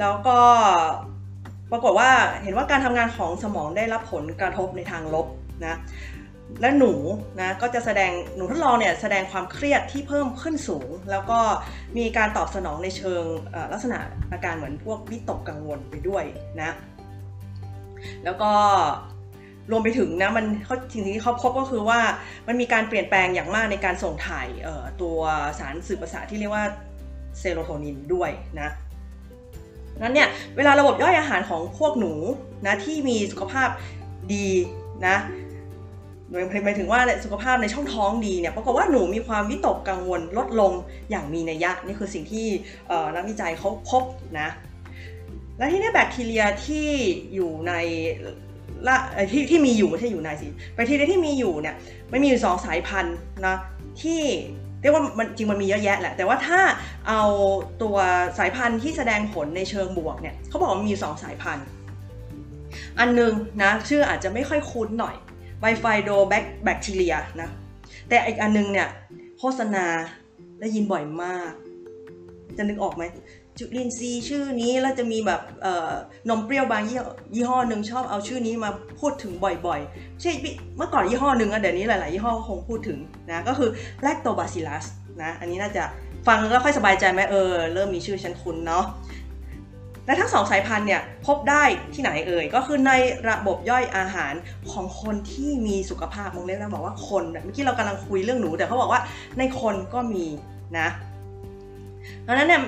[0.00, 0.38] แล้วก็
[1.72, 2.10] ปรากฏว่า
[2.42, 5.26] เห็นว่าการทำงานของสมองได้รับผลกระทบในทางลบ
[5.66, 5.76] นะ
[6.60, 6.92] และหนู
[7.40, 11.40] นะก็จะแสดงหนูทดลองเนี่ยแสดงความเครียดที่เพิ่มขึ้นสูง แล้วก็
[11.98, 13.24] มีการตอบสนองในเชิง
[13.72, 13.98] ลักษณะ
[14.32, 16.24] อาการเหมือนพวกวิตกกังวลไปด้วย
[16.60, 16.70] นะ
[18.24, 18.50] แล้วก็
[19.70, 22.00] รวมไปถึงนะมันเขาทีนี้เขาพบก็คือว่า
[22.46, 24.48] มันมีการเปลี่ยนแปลงอย่างมากในการส่งถ่าย
[25.02, 25.18] ตัว
[25.58, 26.66] สารสื่อประสาทที่เรียกว่า
[27.38, 28.70] เซโรโทนินด้วยนะ
[30.02, 32.12] นั้นเนี่ยเวลาระบบย่อยอาหารของพวกหนู
[32.66, 33.68] นะที่มีสุขภาพ
[34.34, 34.48] ดี
[35.06, 35.16] นะ
[36.34, 36.36] ห
[36.66, 40.72] มายถึงว่าสุขภาพในช่องท้องดีเนี่ยปรากฏว่าหนูมีความวิตกกังวลลดลง
[41.10, 42.46] อย่างมีนัยยะนี่คือสิ่งที่
[43.14, 44.02] นักวิจัยเขาพบ
[44.40, 44.48] นะ
[45.58, 46.88] และที่นี่แบคทีเรียที่
[47.34, 47.72] อยู่ใน
[48.86, 48.96] ละ
[49.32, 51.74] ที่ที่มีอยู่ไม่ใช่อยู่ในสิแบคทีเรียที่มีอยู่เนี่ย
[52.10, 53.56] ไม่มีอยู่สองสายพันธุ์นะ
[54.02, 54.22] ที่
[54.80, 56.60] เรียกว่ามันจริงมันมีเยอะแยะแหละ แต่ว่าถ้า
[57.08, 57.22] เอา
[57.82, 57.96] ตัว
[58.38, 61.66] สายพันธุ์ที่แสดงผลในเชิงบวกเนี่ยเขาบอกว่ามีสองสายพันธุ์
[62.98, 65.16] อันนึงนะชื่ออาจจะไม่ค่อยคุ้นหน่อย
[65.64, 66.10] ไบไฟโด
[66.64, 67.50] แบคทีเรียนะ
[68.08, 68.88] แต่อีกอันนึงเนี่ย
[69.38, 69.86] โฆษณา
[70.60, 71.52] ได้ยินบ่อยมาก
[72.56, 73.02] จะนึกออกไหม
[73.58, 75.40] จุลินทรีย์ชื่อนี้แล้วจะมีแบบ
[76.28, 76.82] นมเปรี้ยวบาง
[77.34, 79.32] ยี่ห้อหนึ่งชอบเอาชื่อนี้มาพูดถึง
[79.66, 80.32] บ่อยๆ ใช่
[80.76, 82.98] เมื่อก่อนยี่ห้อหนึ่งอะเดี๋ยวนี้หลายๆยี่ห้อคงพูดถึง
[83.30, 83.70] นะก็คือ
[84.02, 84.84] แลคโตบาซิลัส
[85.22, 85.84] นะอันนี้น่าจะ
[86.26, 88.84] ฟังแล้วค่อยสบายใจไหมเออ เริ่มมีชื่อฉันคุ้นเนาะ
[90.06, 91.62] และทั้งสองสายพันธุ์เนี่ยพบได้
[91.94, 92.92] ที่ไหนเอ่ยก็คือใน
[93.28, 94.34] ระบบย่อยอาหาร
[94.72, 99.00] ของคนที่มีสุขภาพมองเล็บเราบอกว่าคนเมื่อกี้เรากำลังคุยเรื่องหนู แต่เขาบอกว่า
[99.38, 100.26] ในคนก็มี
[100.78, 100.88] นะ
[102.26, 102.62] ดังนั้นเนี่ย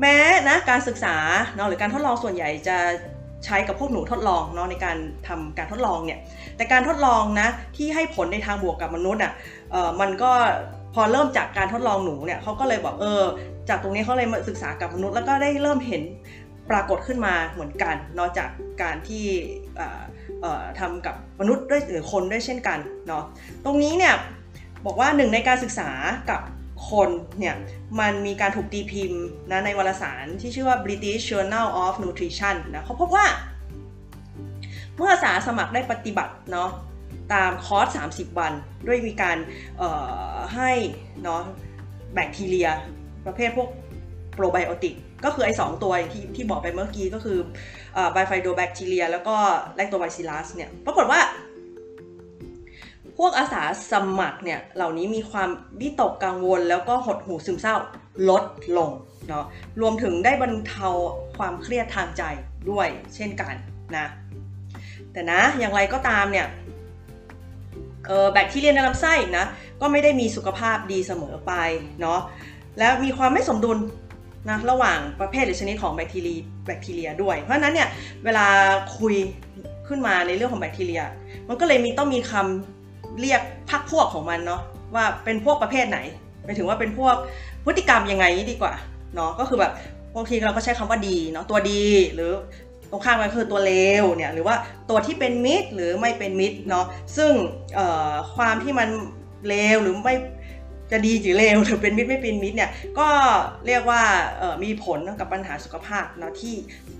[0.00, 0.16] แม้
[0.48, 1.16] นะการศึกษา
[1.54, 2.76] เนาะหรือการทดลองส่วนใหญ่จะ
[3.44, 4.96] ใช้กับพวกหนูทดลองเนาะในการ
[5.28, 6.18] ทำการทดลองเนี่ย
[6.56, 9.32] แต่การทดลองนะที่ให้ผลในทางบวกกับมนุษย์อะ
[9.72, 10.32] เออมันก็
[10.94, 13.22] พอเริ่มจากการทดลองหนูเนี่ยเขาก็เลยบอกเออ
[13.68, 16.02] จากตรงนี้เขาเลยมาศึกษากับมนุษย์แล้วก็ได้เริ่มเห็น
[16.70, 18.48] ปรากฏขึ้นมาเหมือนกัน นอกจาก
[18.82, 19.26] การที่
[20.80, 23.24] ทำกับมนุษย์ด้วยหรือคนด้วยเช่นกันเนาะ
[23.64, 24.14] ตรงนี้เนี่ย
[24.86, 25.90] บอกว่าหนึ่งในการศึกษา
[26.30, 26.40] กับ
[26.90, 27.54] คนเนี่ย
[28.00, 33.26] มันมีการถูกตีพิมพ์นะในวารสารที่ชื่อว่า British Journal of Nutrition นะเขาพบว่า
[34.96, 36.70] เมื่อสาสมัครได้ปฏิบัติเนาะ
[37.34, 38.52] ตามคอร์ส 30 วัน
[38.86, 39.36] ด้วยมีการ
[40.54, 40.72] ให้
[41.22, 41.42] เนาะ
[42.14, 42.68] แบคทีเรีย
[43.26, 43.68] ประเภทพวก
[44.34, 47.38] โปรไบโอติก ก็คือไอ้สตัวที่ที่บอกไปเมื่อกี้ก็คือ
[48.12, 49.36] ไบไฟโดแบคทีเรีย แล้วก็
[49.76, 51.20] แลคโตไบซิลัสเนี่ยปรากฏว่า
[53.18, 55.50] พวกอาสาสมัครเนี่ยเหล่านี้มีความ
[55.80, 57.74] วิตกกังวล แล้วก็หดหูซึมเศร้า
[58.30, 58.44] ลด
[58.78, 58.90] ลง
[59.28, 59.44] เนาะ
[59.80, 60.88] รวมถึงได้บรรเทา
[61.36, 62.22] ความเครียดทางใจ
[62.70, 63.54] ด้วยเช่นกัน
[63.96, 64.06] นะ
[65.12, 66.46] แต่นะอย่างไรก็ตามเนี่ย
[68.32, 69.44] แบคทีเรียในลำไส้นะ
[69.80, 71.52] ก็ไม่ได้มีสุขภาพดีเสมอไป
[72.00, 72.20] เนาะ
[72.78, 73.78] แล้วมีความไม่สมดุล
[74.50, 77.88] นะระหว่างประเภทหรือชนิดของแบคทีเรียแบคทีเรียด้วย เพราะนั้นเนี่ย
[78.24, 78.46] เวลา
[78.98, 79.14] คุย
[79.88, 81.02] ขึ้นมาในเรื่องของแบคทีเรีย
[81.48, 84.62] มันก็เลยมีต้องมีคำเรียกพักพวกของมันเนาะ
[84.94, 85.98] ว่าเป็นพวกประเภทไหน
[86.44, 87.16] หมายถึงว่าเป็นพวก
[87.64, 88.74] พฤติกรรมยังไงดีกว่า
[89.14, 89.72] เนาะก็คือแบบ
[90.16, 92.32] บางทีเราก็ใช้คำว่าดีเนาะตัวดีหรือ
[92.90, 94.56] ตรงข้ามกันคือตัวเลวเนี่ยหรือว่า
[94.90, 97.32] ตัวที่เป็นมิตรหรือไม่เป็นมิตรเนาะซึ่ง
[98.34, 98.88] ความที่มัน
[99.48, 100.14] เลวหรือไม่
[100.90, 103.08] จะดีหรือเลวหรือเป็นมิตรไม่เป็นมิตรเนี่ยก็
[103.66, 104.02] เรียกว่า
[104.64, 106.54] มีผลกับปัญหาสุขภาพเนาะที่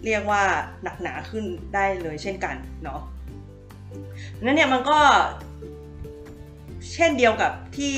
[0.04, 0.42] เรียกว่า
[0.82, 1.44] หนักหนาขึ้น
[1.74, 3.00] ได้เลยเช่นกันเนาะ
[4.42, 4.98] นั้นเนี่ยมันก็
[6.94, 7.96] เช่นเดียวกับที่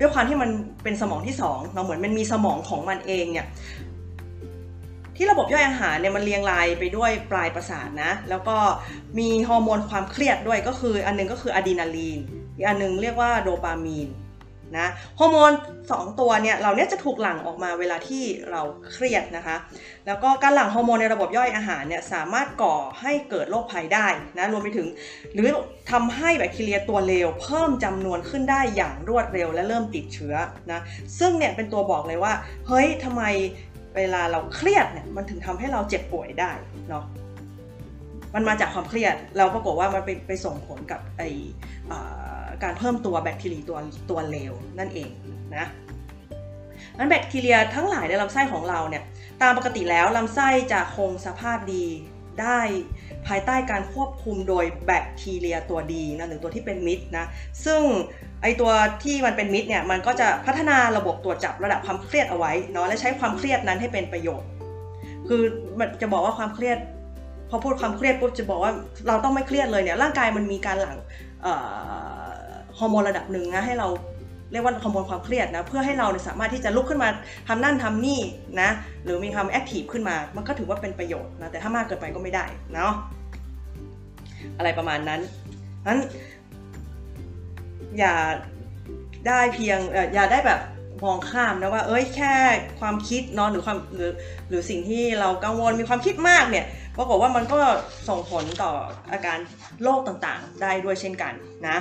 [0.00, 0.50] ด้วยความที่มัน
[0.82, 3.46] เป็นสมองที่สองเราเหมือนมันมีสมองของมันเองเนี่ย
[5.16, 8.56] ที่ระบบย่อยอาหารเนี่ยมันเรียงรายไปด้วยปลายประสาทนะ แล้วก็
[9.18, 12.20] มีฮอร์โมนความเครียดด้วยก็คืออันนึงก็คืออะดรีนาลีน
[12.54, 14.08] อีกอันนึงเรียกว่าโดปามีน
[14.78, 14.88] นะ
[15.18, 15.52] ฮอร์โมน
[15.84, 19.56] 2 ตัวเนี่ยเราเนี่ยจะถูกหลั่งออกมาเวลาที่เราเครียดนะคะ
[20.06, 24.06] แล้วก็การหลั่งฮอร์โมนในระบบย่อยอาหารเนี่ยสามารถก่อให้เกิดโรคภัยได้
[24.38, 24.88] นะรวมไปถึง
[25.34, 25.48] หรือ
[25.90, 30.34] ทำให้แบคทีเรียตัวเลวเพิ่มจำนวนขึ้นได้อย่างรวดเร็วและเริ่มติดเชื้อ
[30.72, 30.80] นะ
[31.18, 32.32] ซึ่งเนี่ยเป็นตัวบอกเลยว่า
[32.68, 33.22] เฮ้ยทำไม
[33.96, 36.50] เวลาเราเครียดเนี่ยมันถึงทำให้เราเจ็บป่วยได้
[36.88, 37.04] เนาะ
[38.34, 41.22] มันมาจากความเครียดเราปรากฏว่ามันไปไปส่งผลกับไอ
[42.62, 43.78] การเพิ่มตัวแบคทีเรียตัว
[44.10, 45.10] ตัวเลวนั่นเอง
[45.56, 45.68] นะ
[46.98, 49.02] นั้นแบคทีเรียทั้งหลายในลำไส้ของเราเนี่ย
[49.42, 51.84] ตามปกติแล้วลำไส้จะคงสภาพดี
[52.40, 52.60] ได้
[53.26, 57.26] ภายใต้การควบคุมโดยแบคทีเรียตัวดีนะหรือตัวที่เป็นมิตรนะ
[57.64, 57.80] ซึ่ง
[58.42, 58.70] ไอตัว
[59.04, 64.48] ที่มันเป็นมิตรเนี่ยมันก็จะพัฒนาระบบตรวจจับระดับความเครียดเอาไว้เนาะและใช้ความเครียดนั้นให้เป็นประโยชน์
[65.28, 65.42] คือ
[65.78, 66.78] มันจะบอกว่าความเครียด
[67.50, 68.72] พอพูดความเครียดปุ๊บจะบอกว่า
[69.08, 70.96] เราต้องไม่เครียดเลยเนี่ยร่างกายมันมีการหลั่ง
[72.78, 73.88] ฮอร์โมนระดับหนึ่งนะให้เรา
[74.52, 77.08] เรียกว่าฮอร์โมนความเครียดนะเพื่อให้เราสามารถที่จะลุกขึ้นมา
[77.48, 78.20] ทำนั่นทำนี่
[78.60, 78.68] นะ
[79.04, 82.92] หรือมีความแอคทีฟขึ้นมามันก็ถือว่าเป็นประโยชน์นะแต่ถ้ามากเกินไปก็ไม่ได้เนาะ
[84.58, 85.20] อะไรประมาณนั้น
[85.86, 85.98] นั้น
[87.98, 88.14] อย่า
[89.26, 89.78] ได้เพียง
[90.14, 90.60] อย่าได้แบบ
[91.04, 92.34] มองข้ามนะว่าเอ้ยแค่
[92.80, 94.12] ความคิดเนาะหรือความหรือ
[94.48, 96.64] หรือสิ่งที่เรากังวลมีความคิดมากเนี่ย
[96.96, 97.60] ปรากฏว่ามันก็
[98.08, 98.72] ส่งผลต่อ
[99.12, 99.38] อาการ
[99.82, 101.32] โรคต่างๆ ได้ด้วยเช่นกัน
[101.68, 101.76] นะ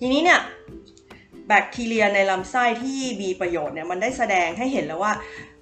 [0.00, 0.40] ทีนี้เนี่ย
[1.48, 5.12] แบคทีเรียในลำไส้ที่มีประโยชน์เนี่ยมันได้แสดงให้เห็นแล้วว่า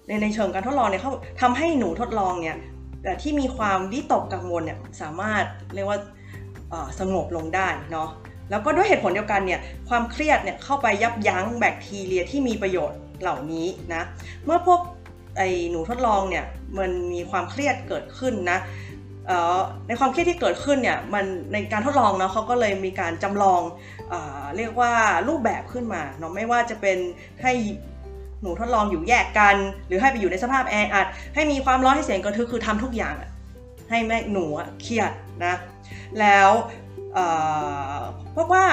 [0.07, 2.57] ในในเชิงการทดลองเนี่ยเขาทำให้หนูทดลองเนี่ย
[3.23, 5.45] ที่มีความวิตกกังวลเนี่ยสามารถ
[5.75, 5.99] เรียกว่า
[7.01, 8.09] สงบลงได้เนาะ
[8.51, 14.03] แล้วก็ด้วยเหตุผลเดียวกันเนี่ยความเครียดเนี่ยเข้าไปยับยั้งแบคทีเรียที่มีประโยชน์เหล่านี้นะ
[14.45, 14.81] เมื่อพวก
[15.37, 16.45] ไอ้หนูทดลองเนี่ย
[16.79, 18.59] มันมีความเครียดเกิดขึ้นนะ
[19.89, 23.61] ในความเครียดที่เกิดขึ้นเนี่ยมันในการทดลองเนาะเขาก็เลยมีการจำลอง
[24.09, 24.15] เอ
[24.57, 24.93] เรียกว่า
[25.29, 26.99] รูปแบบขึ้นมาเนาะไม่ว่าจะเป็น
[27.43, 27.53] ให้
[28.43, 33.15] หนูทดลองอยู่แยกกัน หรือให้ไปอยู่ในสภาพแออัดให้มีความร้อนให้เสียงกระทึกคือทำทุกอย่าง
[33.91, 34.45] ให้แม่หนู
[34.83, 35.13] เครียด
[35.45, 35.55] นะ
[36.21, 36.51] แล้ว
[38.33, 38.65] เพราะว่า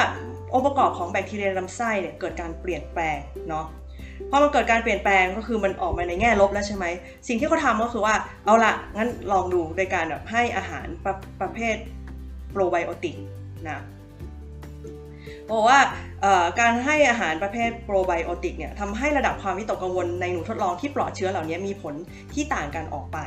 [0.54, 3.18] องค์ประกอบของแบคทีเรียลำไส้เนี่ยเกิดการเปลี่ยนแปลง
[3.50, 3.66] เนาะ
[4.30, 6.86] พอมันเกิดการเปลี่ยนแปลงก็คือมันออกมาในแง่ลบแล้วใช่ไหม
[7.28, 11.76] สิ่งที่เขาทำก็คือว่าเอาละงั้นลองดูโดยการแบบให้อาหารประประเภท
[12.52, 13.16] โปรไบโอติก
[13.70, 13.84] นะ
[15.50, 15.80] บอกว่า
[16.60, 21.94] การให้อาหารประเภทโปรไบโอติกเนี่ยทำให้ระดับความวิตกกังวลในหนูทดลองที่ปลอดเชื้อเหล่านี้มีผล
[22.34, 23.18] ที่ต่างกันออกไป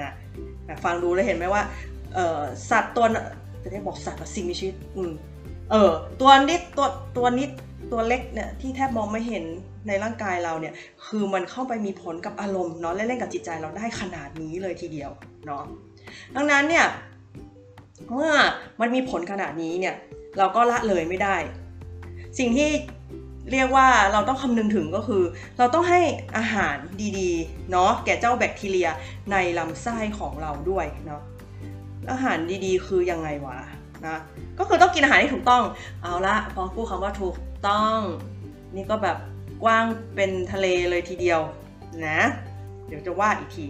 [0.00, 0.12] นะ
[0.84, 1.62] ฟังดูแล้วเห็นไหมว่า
[2.70, 3.06] สัตว์ตัว
[3.62, 5.12] จะได้บอกสัตว์กับสิ่งมีชีวิตอืม
[5.70, 7.50] เออตัวนิดตัวตัวนิด
[7.92, 9.44] ตัวเล็กเนี่ยที่แทบมองไม่เห็น
[9.88, 10.74] ในร่างกายเราเนี่ย
[11.06, 15.10] คือมันเข้าไปมีผลกับอารมณ์เนาะและเล่นกับจิตใจเราได้ขนาดนี้เลยทีเดียว
[15.46, 15.62] เนาะ
[16.34, 16.86] ดังนั้นเนี่ย
[18.12, 18.32] เมื่อ
[18.80, 19.94] มันมีผลขนาดนี้เนี่ย
[20.38, 21.36] เราก็ละเลยไม่ได้
[22.38, 22.70] สิ่งที่
[23.52, 25.22] เรียกว่าเราต้องคำนึงถึงก็คือ
[25.58, 26.00] เราต้องให้
[26.36, 26.76] อาหาร
[27.18, 28.88] ดีๆเนาะแก่เจ้าแบคทีเรีย
[29.32, 31.22] ในลำไส้ของเราด้วยเนาะ
[32.10, 33.56] อาหารดีๆ คือยังไงวะ
[34.06, 34.16] นะ
[34.58, 35.62] ก็คือต้องกินอาหารที่ถูกต้อง
[36.02, 37.34] เอาละพอพูดคำว่าถูก
[37.68, 37.98] ต้อง
[38.76, 39.18] นี่ก็แบบ
[39.62, 41.40] กว้างเป็นทะเลเลยทีเดียว
[42.06, 42.20] นะ
[42.88, 43.66] เดี๋ยวจะว่าอีกที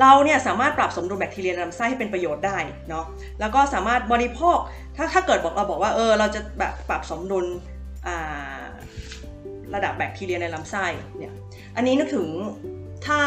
[0.00, 3.04] เราเนี่ยสามารถปรับสมดุลแบคทีเรียในลำไส้ให้เป็นประโยชน์ได้เนาะ
[3.40, 4.58] แล้วก็สามารถบริโภค
[4.96, 7.46] ถ้าถ้าเกิดบอกเราบอกว่าเออเราจะแบบปรับสมดุล
[9.74, 10.84] ระดับแบคทีเรียในลำไส้
[11.18, 11.32] เนี่ย
[11.76, 12.26] อันนี้นึกถึง
[13.06, 13.18] ถ้า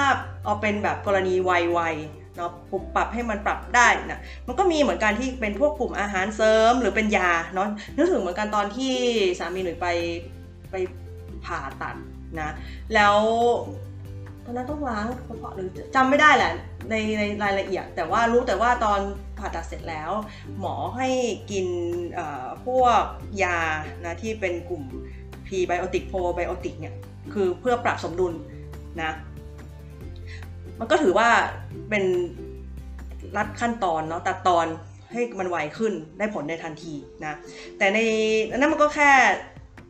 [0.44, 1.96] เอาเป็นแบบกรณีวัย
[2.38, 8.94] เนาะปุ่มปรับให้มันปรับได้นะมันก็มีเหมือนกันที่เป็นพวกกลุ่มอาหารเสริมหรือเป็นยาเนาะนึกถึงเหมือนกันตอนที่
[9.40, 9.88] สามีหนุ่ยไป
[10.72, 10.76] ไป
[11.46, 11.96] ผ่าตัด
[12.42, 12.50] นะ
[12.94, 13.18] แล้ว
[14.46, 16.52] ตอนนั้นต้องล้างกระเพาะหรือจำไม่ได้แหละ
[16.90, 19.00] ในในรายละเอียด แต่ว่ารู้แต่ว่าตอน
[19.40, 20.12] ผ่าตัดเสร็จแล้ว
[20.60, 21.08] หมอให้
[21.52, 21.66] กิน
[22.66, 23.04] พวก
[23.44, 23.60] ยา
[24.06, 24.84] นะที่เป็นกลุ่ม
[25.48, 26.94] พีไบโอติกโปรไบโอติกเนี่ย
[27.34, 28.34] คือเพื่อปรับสมดุล
[29.02, 29.12] นะ
[30.82, 31.30] มันก็ถือว่า
[31.90, 32.04] เป็น
[33.38, 34.66] รัดขั้นตอนเนาะตัดตอน
[35.12, 36.94] ให้มันไวขึ้นได้ผลในทันที
[37.26, 37.34] นะ
[37.78, 38.00] แต่ใน
[38.56, 39.12] นั้นมันก็แค่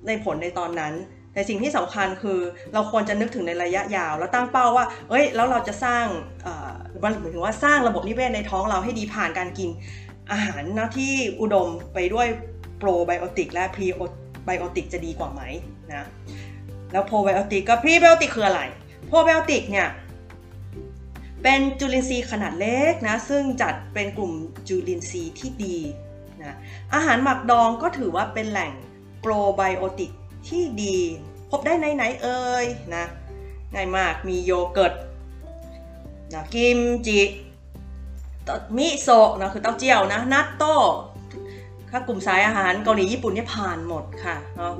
[0.07, 0.93] ในผลในตอนนั้น
[1.33, 2.39] แต่สิ่งที่สำคัญคือ
[2.73, 6.05] เราควรจะนึกถึงในระยะยาว แล้วตั้งเป้าว่า เอ้ยแล้วเราจะสร้าง
[7.03, 9.69] มันหมายถึงว่าสร้างระบบนิเวศในท้องเราให้ดีผ่านการกิน
[10.31, 12.27] อาหารนะที่อุดมไปด้วย
[12.79, 13.87] โปรไบโอติกและพรี
[14.45, 15.41] ไบโอติกจะดีกว่าไหม
[15.93, 16.05] นะ
[16.91, 18.61] แล้วโปรไบโอติกกับพรีไบโอติกคืออะไร
[19.07, 19.87] โปรไบโอติกเนี่ย
[21.43, 24.31] เป็นจุลินทรีย์ขนาดเล็กนะซึ่งจัดเป็นกลุ่ม
[24.67, 25.77] จุลินทรีย์ที่ดี
[26.43, 26.55] นะ
[26.93, 28.71] อาหารหมักดองก็ถือว่าเป็นแหล่ง
[29.21, 30.11] โปรไบโอติก
[30.47, 30.97] ที่ดี
[31.49, 33.05] พบได้ในไหนเอ่ยนะ
[33.73, 34.93] ง่ายมากมีโยเกิร์ต
[36.33, 37.21] นะกิมจิ
[38.77, 40.75] มิโซะนะคือเต้าเจี้ยวนะนัตโต้
[41.89, 44.73] ถ้ากลุ่มสายอาหารเกาหลีญี่ปุ่นเนี่ยผ่านหมดค่ะเนาะ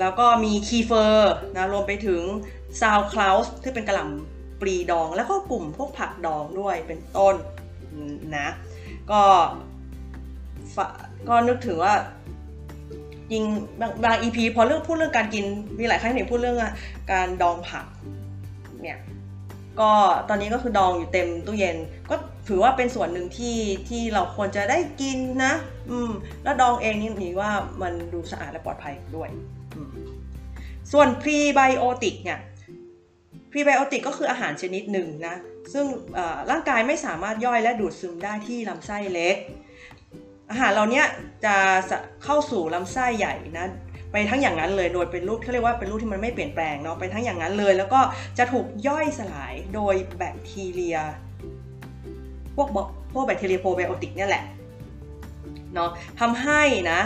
[0.00, 2.22] แล้วก็มีคีเฟอร์นะรวมไปถึง
[2.80, 4.29] sauerkraut ที่เป็นกะหล่ำ
[4.60, 7.34] ปลีดองแล้วก็กลุ่มพวกผักดองด้วยเป็นต้น
[8.38, 8.48] นะ
[9.10, 9.22] ก็
[11.28, 11.94] ก็นึกถึงว่า
[13.30, 13.44] จริง
[13.80, 15.44] บางบาง EP พอเรื่องพูดเรื่องการกิน
[15.78, 16.58] มีหลายครั้งที่พูดเรื่อง
[17.12, 17.86] การดองผัก
[18.82, 18.98] เนี่ย
[19.80, 19.90] ก็
[20.28, 21.76] ตอนนี้ก็คือดองอยู่เต็มตู้เย็น
[22.10, 22.14] ก็
[22.48, 23.56] ถือว่าเป็นส่วนหนึ่งที่
[23.88, 25.54] ที่เราควรจะได้กินนะ
[25.90, 26.10] อืม
[26.42, 27.50] แล้วดองเองนี่มีว่า
[27.82, 29.28] มันดูสะอาดและปลอดภัยด้วย
[30.92, 32.38] ส่วนพรีไบโอติกเนี่ย
[33.50, 35.36] พรีไบโอติกก็คืออาหารชนิดหนึ่งนะ
[35.72, 35.84] ซึ่ง
[36.50, 39.36] ร่างกายไม่สามารถย่อยและดูดซึมได้ที่ลำไส้เล็ก
[40.50, 41.06] อาหารเราเนี้ย
[41.44, 41.56] จะ
[42.24, 43.66] เข้าสู่ลำไส้ใหญ่นะ
[44.12, 48.00] ไปทั้งอย่างนั้นเลยโดยเป็นรูปที่เรียกว่าเป็นรูปที่มันไม่เปลี่ยนแปลงเนาะไปทั้งอย่างนั้นเลย แล้วก็
[48.38, 50.96] จะถูกย่อยสลายโดยแบคทีเรีย
[52.56, 52.68] พวก
[53.12, 54.44] พวกแบคทีเรียโปรไบโอติกเนี่ยแหละ
[55.74, 57.00] เนาะทำให้นะ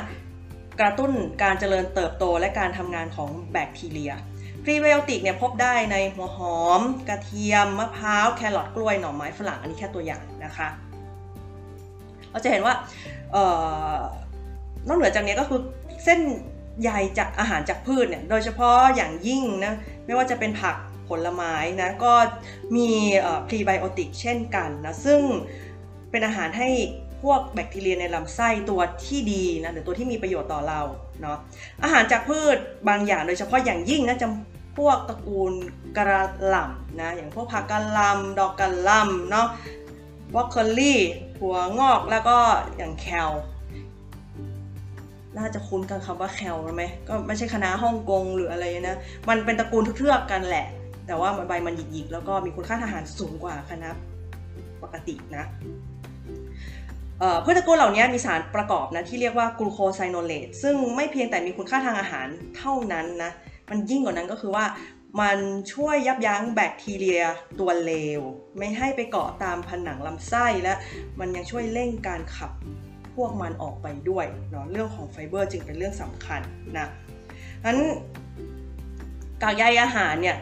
[0.80, 4.12] กระตุ้นการเจริญเติบโตและการทำงานของแบคทีเรีย
[4.64, 10.68] พรีไบโอติกเนี่ยพบได้ในหัวหอม กระเทียม มะพร้าว แครอทกล้วย หน่อไม้ฝรั่ง อันนี้แค่ตัวอย่างนะคะ
[12.30, 12.74] เราจะเห็นว่า
[14.88, 15.60] นอกเหนือจากนี้ก็คือ
[16.04, 16.20] เส้น
[16.80, 19.74] ใยจากอาหารจากพืชเนี่ย โดยเฉพาะอย่างยิ่งนะ
[20.06, 20.76] ไม่ว่าจะเป็นผัก
[21.08, 22.12] ผลไม้นะ ก็
[22.76, 22.88] มี
[23.48, 25.20] พรีไบโอติกเช่นกันนะ ซึ่ง
[26.10, 26.68] เป็นอาหารให้
[27.22, 30.80] พวกแบคทีเรียในลำไส้ตัวที่ดีนะหรือตัวที่มีประโยชน์ต่อเรา
[31.22, 31.38] เนาะ
[31.82, 32.56] อาหารจากพืช
[32.88, 35.52] บางอย่างโดยเฉพาะอย่างยิ่งนะจำ พวกตระกูล
[35.96, 39.46] กระหล่ำนะอย่างพวกผักกระหล่ำดอกกระหล่ำเนาะ
[40.34, 42.36] บรอกโคลีถั่วงอกแล้วก็
[42.76, 43.30] อย่าง kale
[45.36, 48.96] น่าจะคุ้นกันคำว่า kale ไหมก็ไม่ใช่คะน้าฮ่องกงหรืออะไรนะ
[49.28, 50.66] มันเป็นตระกูลเทือกกันแหละ
[51.06, 53.90] แต่ว่าใบมันหยิกๆแล้วก็มีคุณค่าทางอาหารสูงกว่าคะน้า
[54.82, 55.44] ปกตินะ
[57.44, 63.32] พืชตระกูลเหล่านี้มีสารประกอบนะที่เรียกว่า glucosinolate ซึ่งไม่เพียงแต่มีคุณค่าทางอาหารเท่านั้นนะ
[63.70, 64.64] มันยิ่งกว่านั้นก็คือว่า
[65.20, 65.38] มัน
[65.72, 67.22] ช่วยยับยั้งแบคทีเรีย
[67.60, 68.20] ตัวเลว
[68.58, 70.74] ไม่ให้ไปเกาะตามผนังลำไส้และ
[71.20, 72.50] มันยังช่วยเร่งการขับ
[73.16, 76.40] พวกมันออกไปด้วยเนาะเรื่องของไฟเบอร์จึงเป็นเรื่องสำคัญ
[76.78, 76.88] นะ
[77.64, 77.78] นั้น
[79.42, 80.36] กากใยอาหารเนี่ย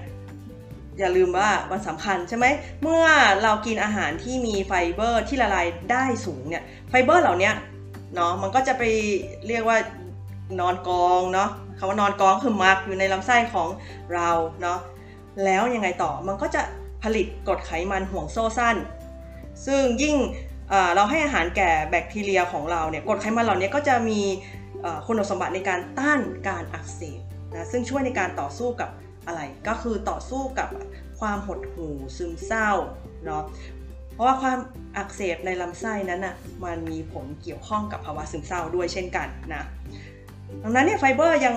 [0.99, 2.47] อย่าลืมว่ามันสำคัญใช่ไหม
[2.83, 3.05] เมื่อ
[3.43, 7.51] เรากินอาหารที่มีไฟเบอร์ที่ละลายได้สูงเนี่ยไฟเบอร์เหล่านี้
[8.15, 8.83] เนาะมันก็จะไป
[9.47, 9.79] เรียกว่า
[10.61, 11.51] นอนกองเนาะ
[11.83, 13.68] คำว่านอนกองคือมักอยู่ในลำไส้ของ
[14.14, 14.31] เรา
[14.62, 14.79] เนาะ
[15.45, 16.62] แล้วยังไงต่อมันก็จะ
[17.03, 18.77] ผลิตกรดไขมันห่วงโซ่สั้น
[19.66, 20.16] ซึ่งยิ่ง
[20.95, 24.21] เราให้อาหารแก่แบคทีเรียของเราเนี่ยกรดไขมันเหล่านี้ก็จะมี
[25.07, 27.21] คุณสมบัติในการต้านการอักเสบ
[27.55, 28.90] นะซึ่งช่วยในการต่อสู้กับ
[29.27, 30.68] อะไร ก็คือต่อสู้กับ
[31.21, 32.71] ความหดหู่ซึมเศร้า
[33.25, 33.42] เนาะ
[34.14, 34.59] เพราะว่าความ
[34.97, 39.64] อักเสบในลำไส้นั้นอะมันมีผลเกี่ยวข้องกับภาวะซึมเศร้าด้วยเช่นกันนะ
[40.62, 41.55] ดังนั้นเนี่ยไฟเบอร์ยัง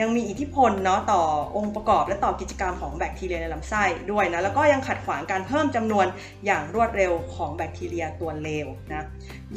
[0.00, 1.22] ยังมีอิทธิพลเนาะต่อ
[1.56, 6.06] องค์ประกอบและต่อกิจกรรมของแบคทีเรียในลำไส้ด้วยนะแล้วก็ยังขัดขวางการเพิ่มจำนวน
[6.46, 9.06] อย่างรวดเร็วของแบคทีเรียตัวเลวนะ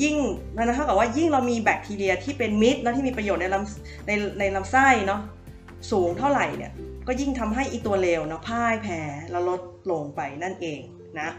[0.02, 0.15] ยิ่ง
[0.56, 5.22] นั่นเท่ากับว่ายิ่งเรามีแบคทีเรียที่เป็นมิตรและที่มีประโยชน์ในลำในในลำไส้เนาะ
[5.91, 6.72] สูงเท่าไหร่เนี่ย
[7.08, 9.00] ก็ยิ่งทำให้อีตัวเลวเนาะพ่ายแพ้
[9.32, 10.80] แล้วลดลงไปนั่นเอง
[11.20, 11.30] นะ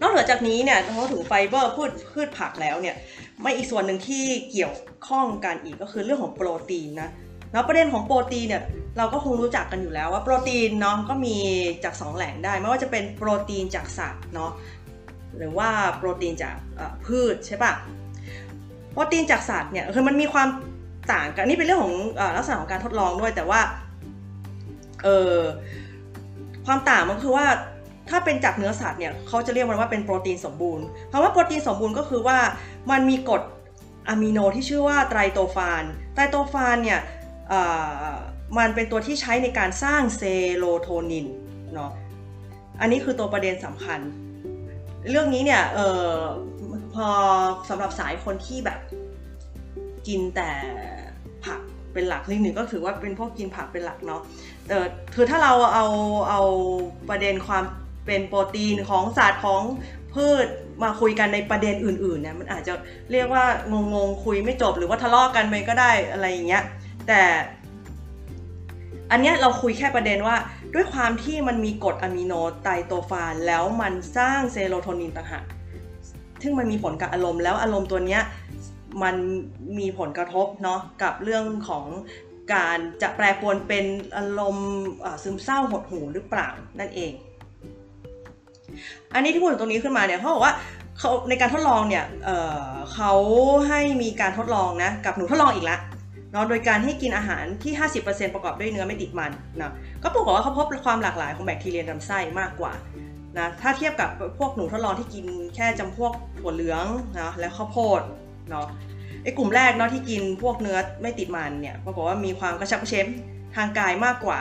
[0.00, 2.96] นอกเหนือจากนี้เนี่ยพอถึงไฟเบอร์พืชพืชผักแล้วเนี่ย
[3.40, 4.74] ไม่อีกส่วนหนึ่งที่เกี่ยว
[5.06, 7.10] ข้องกันอีกก็คือเรื่องของโปรตีนนะ
[7.52, 8.62] แล้วประเด็นของโปรตีนเนี่ย
[8.98, 11.36] เราก็คงรู้จักกันอยู่แล้วว่าโปรตีนเนาะก็มี
[11.84, 14.50] จาก 2 แหล่งได้ ไม่ว่าจะเป็นโปรตีนจากสัตว์เนาะ
[15.38, 16.56] หรือว่าโปรตีนจาก
[17.04, 17.72] พืชใช่ปะ
[18.92, 20.48] โปรตีนจากสัตว์เนี่ยคือมันมีความ
[21.12, 21.96] ต่างกันนี่เป็นเรื่องของ
[22.36, 23.60] ลักษณะของการทดลองด้วยแต่ว่า
[25.04, 25.38] เออ
[26.66, 27.46] ความต่างมันคือว่า
[28.08, 32.38] ถ้าเป็นจากเนื้อสัตว์เนี่ยเขาจะเรียกมันว่าเป็นโปรตีนสมบูรณ์คำว่าโปรตีนสมบูรณ์ก็คือว่า
[32.90, 33.42] มันมีกรด
[34.08, 37.00] อะมิโนที่ชื่อว่าไตรโตฟานไตรโตฟานเนี่ย
[38.58, 40.22] มันเป็นตัวที่ใช้ในการสร้างเซ
[40.56, 41.26] โรโทนิน
[41.74, 41.90] เนาะ
[42.80, 44.00] อันนี้คือตัวประเด็นสำคัญ
[45.10, 45.78] เรื่องนี้เนี่ยอ
[46.16, 46.18] อ
[46.94, 47.08] พอ
[47.68, 48.78] สำหรับสายคนที่แบบ
[50.06, 50.50] กินแต่
[51.44, 51.60] ผัก
[51.92, 54.22] เป็นหลักนิดหนึ่งก็ถือว่าเป็นพวกกินผักเป็นหลักเนาะ
[54.66, 54.76] แต่
[55.14, 55.86] คือถ้าเราเอา
[56.28, 56.40] เอา
[57.08, 57.64] ประเด็นความ
[58.06, 59.62] เป็นโปรตีนของศาสตว์ของ
[60.14, 60.46] พืช
[60.82, 62.74] มาคุยกันในประเด็นอื่นๆเนี่ยมันอาจจะ
[63.12, 63.44] เรียกว่า
[63.92, 66.64] งงๆคุยไม่จบหรือว่าทะเลาะกันไปก็ได้อะไรอย่างเงี้ย
[67.06, 67.22] แต่
[69.10, 70.36] อันเนี้ยเราคุยแค่ประเด็นว่า
[70.74, 75.44] ด้วยความที่มันมีกรดอะมิโนไตโตฟานแล้วมันสร้างเซโรโทนินต่างหาก
[76.42, 78.22] ซึ่งมันมีผลกับอารมณ์แล้วอารมณ์ตัวเนี้ย
[79.02, 79.16] มัน
[79.78, 81.86] มีผลกระทบเนาะกับเรื่องของ
[82.54, 83.84] การจะแปรปรวนเป็น
[84.16, 84.72] อารมณ์
[85.22, 87.12] ซึมเศร้าหดหูหรือเปล่านั่นเอง
[89.14, 90.54] อันนี้ที่พูดถึงตรงนี้ขึ้นมาเนี่ยเขาบอกว่า
[90.98, 93.12] เขาในการทดลองเนี่ยเเขา
[93.68, 95.80] ให้มีการทดลองนะกับหนูทดลองอีกล้ว
[96.32, 102.72] เนาะโดยการให้กินอาหารที่ 50%ประกอบด้วยเนื้อไม่ติดมันนะก็ปรากฏว่าเขาพบความหลากหลายของแบคทีเรียลำไส้มากกว่า
[103.38, 106.84] นะถ้าเทียบกับพวกหนูทดลองที่กินแค่จำพวกถั่วเหลือง
[107.20, 108.00] นะและข้าวโพด
[108.50, 108.66] เนาะ
[109.22, 113.06] ไอ้กลุ่มแรกเนาะที่กินพวกเนื้อไม่ติดมันเนี่ยปรากฏว่ามีความกระชับกระเฉง
[113.56, 114.38] ทางกายมากกว่า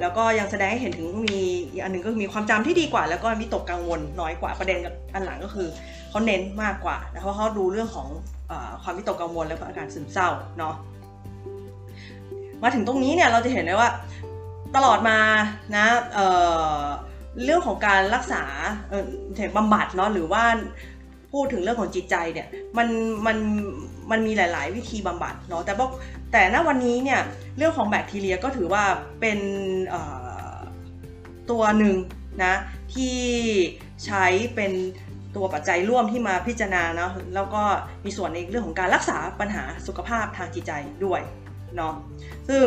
[0.00, 1.38] แล้วก็ยังแสดงให้เห็นถึงมี
[1.70, 4.78] อีกอันนึงก็มีความจำที่ดีกว่า แล้วก็วิตกกังวลน้อยกว่าประเด็น
[5.14, 5.68] อันหลังก็คือ
[6.10, 8.08] เขาเน้นมากกว่าเพราะเขาดูเรื่องของ
[8.50, 10.28] อความวิตกกังวลและอาการซึมเศร้า
[10.58, 10.74] เนาะ
[12.62, 13.90] มาถึงตรงนี้เนี่ยเราจะเห็นเลยว่า
[14.76, 15.18] ตลอดมา
[15.76, 18.42] นะเเรื่องของการรักษา
[18.90, 20.44] เบำบัดเนาะหรือว่า
[21.32, 22.46] พูดถึงเรื่องของจิตใจเนี่ย
[22.78, 22.88] มัน
[23.26, 23.36] มัน
[24.10, 25.90] มันมีหลาย ๆ วิธีบำบัดเนาะแต่บอก
[26.32, 27.20] แต่ณวันนี้เนี่ย
[27.56, 28.84] เรื่องของแบคทีเรียก็ถือว่า
[29.20, 29.38] เป็น
[31.50, 31.96] ตัวหนึ่ง
[32.44, 32.54] นะ
[32.94, 33.18] ที่
[34.04, 34.24] ใช้
[34.56, 34.72] เป็น
[35.36, 37.62] ตัวปัจจัยร่วมที่มาพิจารณาเนาะแล้วก็
[38.04, 40.72] มีส่วนในเรื่องของการรักษาปัญหาสุขภาพทางจิตใจ
[41.04, 41.20] ด้วย
[41.76, 41.94] เนาะ
[42.48, 42.64] ซึ่ง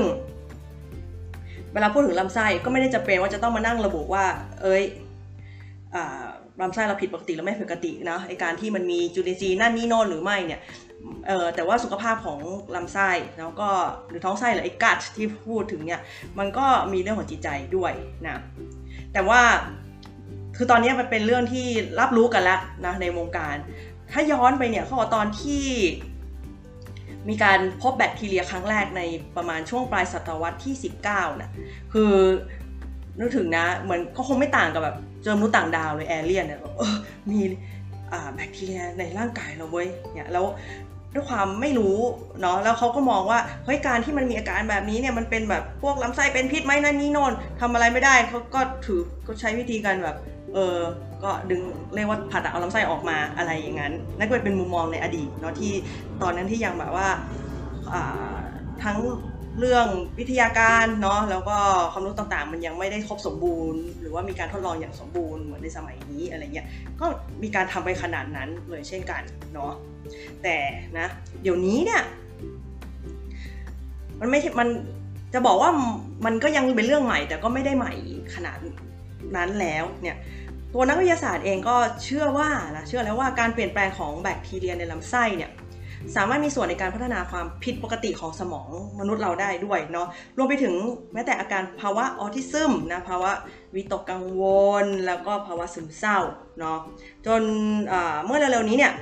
[1.73, 4.25] เวลาพูดถึงลำไส้ก็ไม่ได้จะเป็นว่าจะต้องมานั่งระบุว่า
[4.62, 4.84] เอ้ย
[6.62, 10.60] ลำไส้เราผิดปกติหรือไม่ปกตินะไอการที่มันมีจุลินทรีย์นั่นนี่โน่นหรือไม่เนี่ย
[11.56, 12.40] แต่ว่าสุขภาพของ
[12.76, 13.10] ลำไส้
[13.40, 13.70] แล้วก็
[14.10, 16.02] หรือท้องไส้หรือไอ้กัดที่พูดถึงเนี่ย
[16.40, 17.94] มันก็มีเรื่องของจิตใจด้วย
[18.28, 18.38] นะ
[19.14, 19.42] แต่ว่า
[20.58, 21.68] คือตอนนี้มันเป็นเรื่องที่
[22.00, 23.56] รับรู้กันแล้วนะในวงการ
[24.12, 25.66] ถ้าย้อนไปเนี่ยเขาบอกตอนที่
[27.30, 29.02] มีการพบแบคทีเรียครั้งแรกใน
[29.38, 30.76] ประมาณช่วงปลายศตวรรษที่
[31.08, 31.50] 19นะ
[31.94, 32.14] คือ
[33.20, 36.74] นึกถึงนะเหมือนก็คงไม่ต่างกับแบบเจอมนุษย์ต่างดาวเลยแอเรียนเนี่ยแบบ
[37.32, 37.40] มี
[38.36, 40.46] แบคทีเรียในร่างกายเราเว้ยเนี่ยแล้ว
[41.13, 41.98] ด้วยความไม่รู้
[42.41, 50.17] เนาะแล้วเขาก็มองว่าเฮ้ยการที่มันมีอาการแบบนี้เนี่ยมันเป็นแบบพวกลำไส้เป็นพิษไหมนั่นนี่โน่นทำอะไรไม่ได้เขาก็ถือก็ใช้วิธีการแบบ
[50.54, 50.78] เออ
[51.24, 51.62] ก็ดึง
[51.95, 55.72] เรียกว่าผ่าตัดเอาลำไส้ออกมาอะไรอย่างนั้นนั่นก็เป็นมุมมองในอดีตเนาะที่
[56.22, 57.08] ตอนนั้นที่ยังแบบว่า
[58.84, 58.98] ทั้ง
[59.58, 59.88] เรื่อง
[60.20, 61.58] วิทยาการเนาะแล้วก็
[61.92, 66.68] ความรู้ต่างๆ มันยังไม่ได้ครบสมบูรณ์ หรือว่ามีการทดลองอย่างสมบูรณ์เหมือนในสมัยนี้อะไรเงี้ย
[67.00, 67.06] ก็
[67.44, 69.22] มีการทำไปขนาดนั้นเลยเช่นกัน
[69.54, 69.74] เนาะ
[70.44, 70.56] แต่
[70.98, 71.08] นะ
[71.42, 72.02] เดี๋ยวนี้เนี่ย
[74.20, 74.68] มันไม่มัน
[75.34, 75.72] จะบอกว่า
[76.26, 77.94] มันก็ยังเป็นเรื่องใหม่ แต่ก็ไม่ได้ใหม่
[78.36, 78.58] ขนาด
[79.36, 80.18] นั้นแล้วเนี่ย
[80.74, 85.52] ตัวนักวิทยาศาสตร์เองก็เชื่อว่านะเชื่อแล้วว่าการเปลี่ยนแปลงของแบคทีเรียในลำไส้เนี่ย
[86.16, 90.08] สามารถมีส่วนในการพัฒนาความผิดปกติของสมองมนุษย์เราได้ด้วยเนาะ
[90.38, 90.74] รวมไปถึง
[91.14, 93.32] แม้แต่อาการภาวะออทิซึมนะภาวะ
[93.76, 94.44] วิตกกังว
[94.84, 96.20] ล แล้วก็ภาวะซึมเศร้า
[96.60, 96.78] เนาะ
[97.26, 97.42] จน
[98.26, 98.94] เมื่อเร็วๆนี้เนี่ย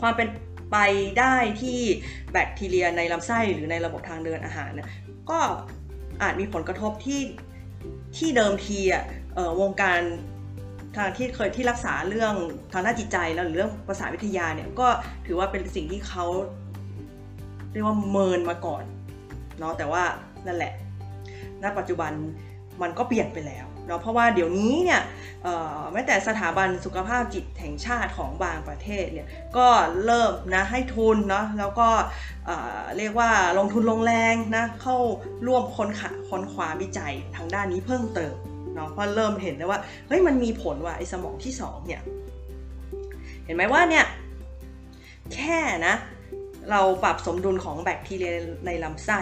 [0.00, 0.28] ความเป็น
[0.72, 0.76] ไป
[1.18, 1.78] ได้ที่
[2.32, 4.88] แบคทีเรียในลำไส้หรือในระบบทางเดินอาหารเนี่ย
[5.30, 5.40] ก็
[6.22, 7.20] อาจมีผลกระทบที่
[8.16, 9.04] ที่เดิมทีอะ
[9.60, 10.00] วงการ
[10.98, 12.34] ทางที่เคยที่รักษาเรื่อง
[12.72, 14.88] ทางด้านจิตใจแล้วหรือเรื่องภาษาวิทยาเนี่ยก็
[15.26, 16.26] ถือว่าเป็นสิ่งที่เขา
[17.72, 18.84] เรียกว่าเมินมาก่อน
[19.58, 20.02] เนาะแต่ว่า
[20.46, 20.72] นั่นแหละ
[21.62, 22.12] ณ ปัจจุบัน
[22.82, 25.02] มันก็เปลี่ยนไปแล้วเนาะเพราะว่าเดี๋ยวนี้เนี่ย
[25.92, 29.68] แม้แต่สถาบันสุขภาพจิตแห่งชาติของบางประเทศเนี่ยก็
[30.04, 31.88] เริ่มนะให้ทุนเนาะแล้วก็
[32.96, 34.96] เรียกว่าลงทุนลงแรงนะเข้า
[35.46, 35.88] ร่วมค้น
[36.28, 38.34] ค้นคว้าวิจัยทางด้านนี้เพิ่มเติม
[38.78, 42.02] เนาะเพราะเริ่มเห็นแล้วว่าเฮ้ยมันมีผลว่าไอ้สมองที่สองเนี่ย
[43.44, 44.04] เห็นไหมว่าเนี่ย
[45.34, 45.94] แค่นะ
[46.70, 48.34] เราปรับสมดุลของแบคทีเรีย
[48.66, 49.20] ในลำไส้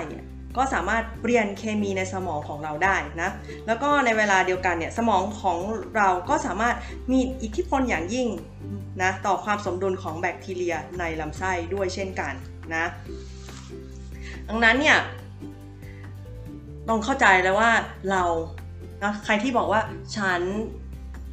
[0.56, 3.30] ก็สามารถเปลี่ยนเคมีในสมองของเราได้นะ
[3.66, 5.58] แล้วก็ในเวลาเดียวกันเนี่ยสมองของ
[5.96, 6.74] เราก็สามารถ
[7.12, 8.28] มีอิทธิพลอย่างยิ่ง
[9.02, 12.34] นะต่อความสมดุลของแบคทีเรียในลำไส้ด้วยเช่นกัน
[12.74, 12.84] นะ
[14.48, 14.98] ดังนั้นเนี่ย
[16.88, 17.70] ต้องเข้าใจแล้วว่า
[18.10, 18.22] เรา
[19.02, 19.80] นะใครที่บอกว่า
[20.16, 20.40] ฉัน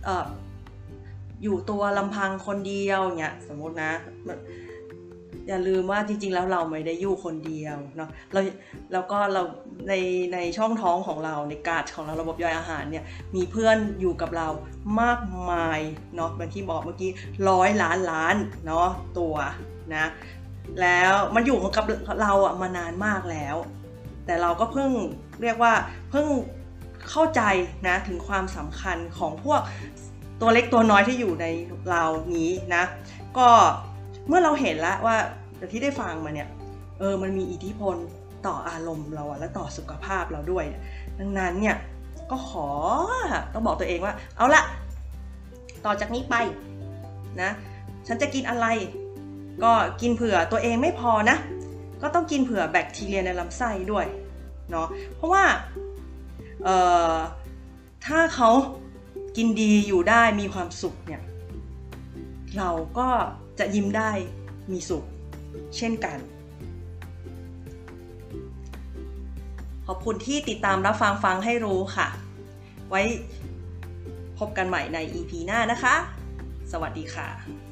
[0.07, 0.27] ออ
[1.43, 3.91] อยู่ตัวลำพังคนเดียวเนี่ยสมมตินะ
[5.47, 8.39] อย่าลืมว่าจริง ๆ แล้วเราไม่ได้อยู่คนเดียวเนาะเรา
[8.93, 9.41] แล้วก็เรา
[9.89, 9.93] ใน
[10.33, 14.47] ในช่องท้องของเราในกาดของเราระบบย่อยอาหารเนี่ยมีเพื่อนอยู่กับเรา
[15.01, 15.79] มากมาย
[16.15, 17.11] เนาะเหมือนที่บอกเมื่อกี้
[17.49, 18.87] ร้อยล้านล้านเนาะ
[19.19, 19.35] ตัว
[19.95, 20.05] นะ
[20.81, 21.85] แล้วมันอยู่กับ
[22.21, 23.55] เราอะมานานมากแล้ว
[24.25, 24.91] แต่เราก็เพิ่ง
[25.41, 25.73] เรียกว่า
[26.11, 26.27] เพิ่ง
[27.09, 27.41] เข้าใจ
[27.87, 29.61] นะถึงความสำคัญของพวก
[30.41, 31.45] ตัวเล็กตัวน้อยที่อยู่ใน
[31.89, 32.03] เรา
[32.35, 32.83] นี้นะ
[33.37, 33.47] ก็
[34.27, 35.17] เมื่อเราเห็นแล้วว่า
[35.71, 36.49] ที่ได้ฟังมาเนี่ย
[36.99, 37.95] เออมันมีอิทธิพล
[38.45, 40.65] ต่ออารมณ์เราและต่อสุขภาพเราด้วย
[41.19, 41.75] ดังนั้นเนี่ย
[42.31, 42.67] ก็ขอ
[43.53, 44.63] ต้องบอกตัวเองว่า เอาละ
[45.85, 46.35] ต่อจากนี้ไป
[47.41, 47.51] นะ
[48.07, 48.65] ฉันจะกินอะไร
[49.63, 51.37] ก็กินเผื่อตัวเองไม่พอนะ
[52.01, 54.05] ก็ต้องกินเผื่อแบคทีเรียในลำไส้ด้วย
[54.71, 55.43] เนาะเพราะว่า
[58.05, 58.49] ถ้าเขา
[59.37, 61.21] กินดีอยู่ได้มีความสุขเนี่ย
[62.57, 63.09] เราก็
[63.59, 64.11] จะยิ้มได้
[64.71, 65.03] มีสุข
[65.77, 66.17] เช่นกัน
[69.87, 72.07] ขอบคุณที่ติดตามรับฟังฟังให้รู้ค่ะ
[72.89, 73.01] ไว้
[74.39, 75.95] พบกันใหม่ใน EP หน้านะคะ
[76.71, 77.62] สวัสดีค่ะ